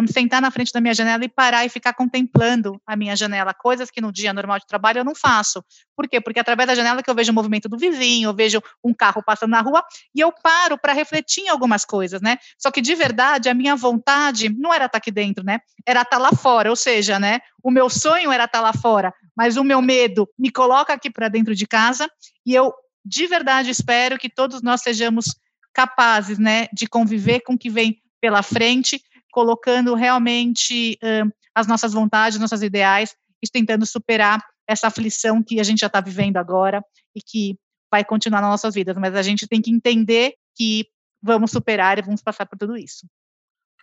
Sentar 0.08 0.42
na 0.42 0.52
frente 0.52 0.72
da 0.74 0.82
minha 0.82 0.94
janela 0.94 1.24
e 1.24 1.30
parar 1.30 1.66
e 1.66 1.70
ficar 1.70 1.94
contemplando 1.94 2.82
a 2.86 2.96
minha 2.96 3.16
janela, 3.16 3.54
coisas 3.54 3.90
que 3.90 4.02
no 4.02 4.12
dia 4.12 4.34
normal 4.34 4.60
de 4.60 4.68
trabalho 4.68 5.00
eu 5.00 5.06
não 5.06 5.16
faço. 5.16 5.64
Por 5.96 6.08
quê? 6.08 6.20
Porque 6.20 6.40
através 6.40 6.68
da 6.68 6.76
janela 6.76 7.02
que 7.02 7.10
eu 7.10 7.16
vejo 7.16 7.32
o 7.32 7.36
movimento 7.36 7.70
do 7.70 7.78
vizinho, 7.78 8.30
eu 8.30 8.34
vejo 8.34 8.62
um 8.84 8.94
carro 8.94 9.24
passando 9.24 9.52
na 9.52 9.62
rua 9.62 9.84
e 10.14 10.20
eu 10.20 10.32
paro 10.32 10.78
para 10.78 10.94
refletir 10.94 11.46
em 11.46 11.50
algumas 11.50 11.86
coisas, 11.86 12.22
né? 12.22 12.38
Só 12.58 12.70
que 12.70 12.82
de 12.82 12.94
verdade 12.96 13.50
a 13.50 13.54
minha 13.54 13.76
vontade 13.76 14.50
não 14.50 14.74
era 14.74 14.86
estar 14.86 14.94
tá 14.94 14.98
aqui 14.98 15.12
dentro, 15.12 15.44
né? 15.44 15.60
Era 15.86 16.02
estar 16.02 16.18
tá 16.18 16.22
lá 16.22 16.32
fora, 16.32 16.70
ou 16.70 16.76
seja, 16.76 17.20
né? 17.20 17.40
O 17.64 17.72
meu 17.72 17.90
sonho 17.90 18.32
era 18.32 18.44
estar 18.44 18.60
tá 18.60 18.64
lá 18.64 18.74
fora, 18.74 19.14
mas 19.36 19.56
o 19.56 19.64
meu 19.64 19.82
medo 19.82 20.28
me 20.38 20.52
coloca 20.52 20.94
aqui 20.94 21.10
para 21.10 21.30
dentro 21.30 21.56
de 21.56 21.66
casa 21.66 22.10
e 22.46 22.54
eu 22.54 22.74
de 23.06 23.26
verdade 23.26 23.70
espero 23.70 24.18
que 24.18 24.30
todos 24.30 24.62
nós 24.62 24.82
sejamos 24.82 25.36
capazes, 25.74 26.40
né, 26.40 26.68
de 26.74 26.88
conviver 26.88 27.42
com 27.42 27.54
o 27.54 27.58
que 27.58 27.70
vem 27.70 28.02
pela 28.20 28.42
frente 28.42 29.02
colocando 29.38 29.94
realmente 29.94 30.98
uh, 31.04 31.32
as 31.54 31.68
nossas 31.68 31.94
vontades, 31.94 32.40
nossas 32.40 32.64
ideais 32.64 33.16
e 33.40 33.48
tentando 33.48 33.86
superar 33.86 34.44
essa 34.68 34.88
aflição 34.88 35.44
que 35.44 35.60
a 35.60 35.64
gente 35.64 35.82
já 35.82 35.86
está 35.86 36.02
vivendo 36.02 36.38
agora 36.38 36.84
e 37.16 37.22
que 37.22 37.56
vai 37.92 38.04
continuar 38.04 38.42
nas 38.42 38.50
nossas 38.50 38.74
vidas. 38.74 38.98
Mas 38.98 39.14
a 39.14 39.22
gente 39.22 39.48
tem 39.48 39.62
que 39.62 39.70
entender 39.70 40.34
que 40.56 40.88
vamos 41.22 41.52
superar 41.52 42.00
e 42.00 42.02
vamos 42.02 42.20
passar 42.24 42.48
por 42.48 42.58
tudo 42.58 42.76
isso. 42.76 43.06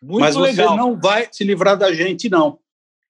Muito 0.02 0.22
Mas 0.22 0.34
legal. 0.34 0.70
você 0.70 0.76
não 0.76 1.00
vai 1.00 1.28
se 1.30 1.44
livrar 1.44 1.78
da 1.78 1.92
gente, 1.92 2.28
não. 2.28 2.58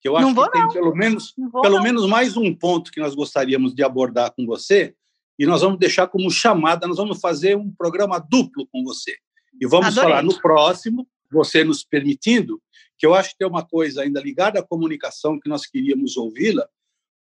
Que 0.02 0.11
eu 0.11 0.14
acho 0.14 0.26
não 0.26 0.35
vou, 0.35 0.44
que 0.44 0.52
tem 0.52 0.61
não. 0.64 0.70
pelo 0.70 0.94
menos, 0.94 1.33
vou, 1.50 1.62
pelo 1.62 1.83
menos 1.83 2.07
mais 2.07 2.37
um 2.37 2.54
ponto 2.54 2.92
que 2.92 3.00
nós 3.00 3.14
gostaríamos 3.14 3.74
de 3.74 3.83
abordar 3.83 4.35
com 4.37 4.44
você, 4.44 4.94
e 5.38 5.46
nós 5.46 5.62
vamos 5.62 5.78
deixar 5.78 6.09
como 6.09 6.30
chamada, 6.30 6.87
nós 6.87 6.98
vamos 6.98 7.20
fazer 7.22 7.57
um 7.57 7.72
programa 7.72 8.18
duplo 8.18 8.68
com 8.70 8.85
você. 8.85 9.16
E 9.59 9.66
vamos 9.66 9.87
Adorei. 9.87 10.11
falar 10.11 10.22
no 10.22 10.38
próximo, 10.42 11.09
você 11.35 11.62
nos 11.64 11.85
permitindo, 11.85 12.62
que 12.97 13.05
eu 13.05 13.12
acho 13.12 13.31
que 13.31 13.38
tem 13.38 13.49
uma 13.49 13.66
coisa 13.66 14.03
ainda 14.03 14.20
ligada 14.20 14.61
à 14.61 14.66
comunicação 14.66 15.38
que 15.38 15.49
nós 15.49 15.66
queríamos 15.66 16.16
ouvi-la, 16.16 16.66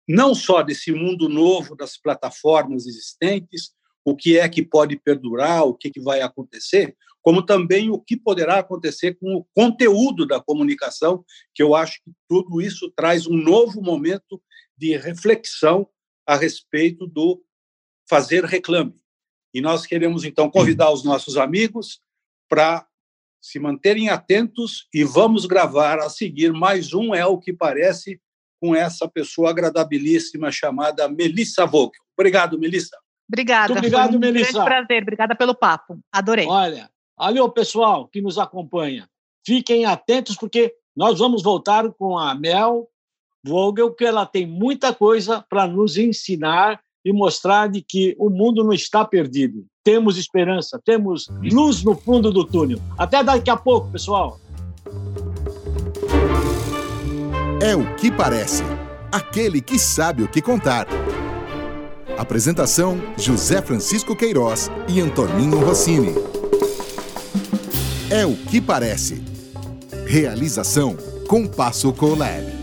não 0.06 0.34
só 0.34 0.62
desse 0.62 0.92
mundo 0.92 1.28
novo 1.28 1.76
das 1.76 1.96
plataformas 1.96 2.86
existentes, 2.86 3.72
o 4.04 4.16
que 4.16 4.36
é 4.36 4.48
que 4.48 4.62
pode 4.62 4.96
perdurar, 4.96 5.64
o 5.64 5.74
que, 5.74 5.90
que 5.90 6.00
vai 6.00 6.20
acontecer, 6.20 6.96
como 7.22 7.40
também 7.40 7.88
o 7.88 8.00
que 8.00 8.16
poderá 8.16 8.58
acontecer 8.58 9.16
com 9.18 9.36
o 9.36 9.46
conteúdo 9.54 10.26
da 10.26 10.40
comunicação, 10.40 11.24
que 11.54 11.62
eu 11.62 11.74
acho 11.74 12.02
que 12.02 12.10
tudo 12.28 12.60
isso 12.60 12.92
traz 12.96 13.28
um 13.28 13.36
novo 13.36 13.80
momento 13.80 14.42
de 14.76 14.96
reflexão 14.96 15.88
a 16.26 16.34
respeito 16.34 17.06
do 17.06 17.40
fazer 18.08 18.44
reclame. 18.44 18.94
E 19.54 19.60
nós 19.60 19.86
queremos, 19.86 20.24
então, 20.24 20.50
convidar 20.50 20.90
os 20.90 21.04
nossos 21.04 21.36
amigos 21.36 22.00
para 22.48 22.86
se 23.42 23.58
manterem 23.58 24.08
atentos 24.08 24.86
e 24.94 25.02
vamos 25.02 25.44
gravar 25.44 25.98
a 25.98 26.08
seguir 26.08 26.52
mais 26.52 26.94
um 26.94 27.14
É 27.14 27.26
o 27.26 27.38
que 27.38 27.52
Parece 27.52 28.20
com 28.60 28.74
essa 28.76 29.08
pessoa 29.08 29.50
agradabilíssima 29.50 30.52
chamada 30.52 31.08
Melissa 31.08 31.66
Vogel. 31.66 32.00
Obrigado, 32.16 32.56
Melissa. 32.56 32.96
Obrigada. 33.28 33.74
Muito 33.74 33.78
obrigado, 33.78 34.08
Foi 34.10 34.16
um 34.16 34.20
Melissa. 34.20 34.52
grande 34.52 34.64
prazer. 34.64 35.02
Obrigada 35.02 35.34
pelo 35.34 35.54
papo. 35.54 35.98
Adorei. 36.12 36.46
Olha, 36.46 36.88
Alô, 37.16 37.48
pessoal 37.50 38.08
que 38.08 38.20
nos 38.20 38.38
acompanha, 38.38 39.08
fiquem 39.46 39.84
atentos 39.84 40.36
porque 40.36 40.74
nós 40.96 41.18
vamos 41.18 41.42
voltar 41.42 41.88
com 41.92 42.18
a 42.18 42.34
Mel 42.34 42.88
Vogel, 43.44 43.94
que 43.94 44.04
ela 44.04 44.26
tem 44.26 44.46
muita 44.46 44.94
coisa 44.94 45.40
para 45.48 45.66
nos 45.66 45.96
ensinar 45.96 46.80
e 47.04 47.12
mostrar 47.12 47.68
de 47.68 47.82
que 47.82 48.14
o 48.18 48.30
mundo 48.30 48.62
não 48.62 48.72
está 48.72 49.04
perdido. 49.04 49.64
Temos 49.84 50.16
esperança, 50.16 50.80
temos 50.84 51.28
luz 51.42 51.82
no 51.82 51.94
fundo 51.96 52.32
do 52.32 52.44
túnel. 52.44 52.78
Até 52.96 53.22
daqui 53.22 53.50
a 53.50 53.56
pouco, 53.56 53.90
pessoal. 53.90 54.38
É 57.60 57.74
o 57.74 57.94
que 57.96 58.10
parece. 58.10 58.62
Aquele 59.10 59.60
que 59.60 59.78
sabe 59.78 60.22
o 60.22 60.28
que 60.28 60.40
contar. 60.40 60.86
Apresentação: 62.16 63.00
José 63.16 63.60
Francisco 63.60 64.14
Queiroz 64.14 64.70
e 64.88 65.00
Antoninho 65.00 65.58
Rossini. 65.64 66.14
É 68.10 68.26
o 68.26 68.36
que 68.36 68.60
parece. 68.60 69.22
Realização 70.06 70.96
Compasso 71.26 71.92
Colab. 71.92 72.61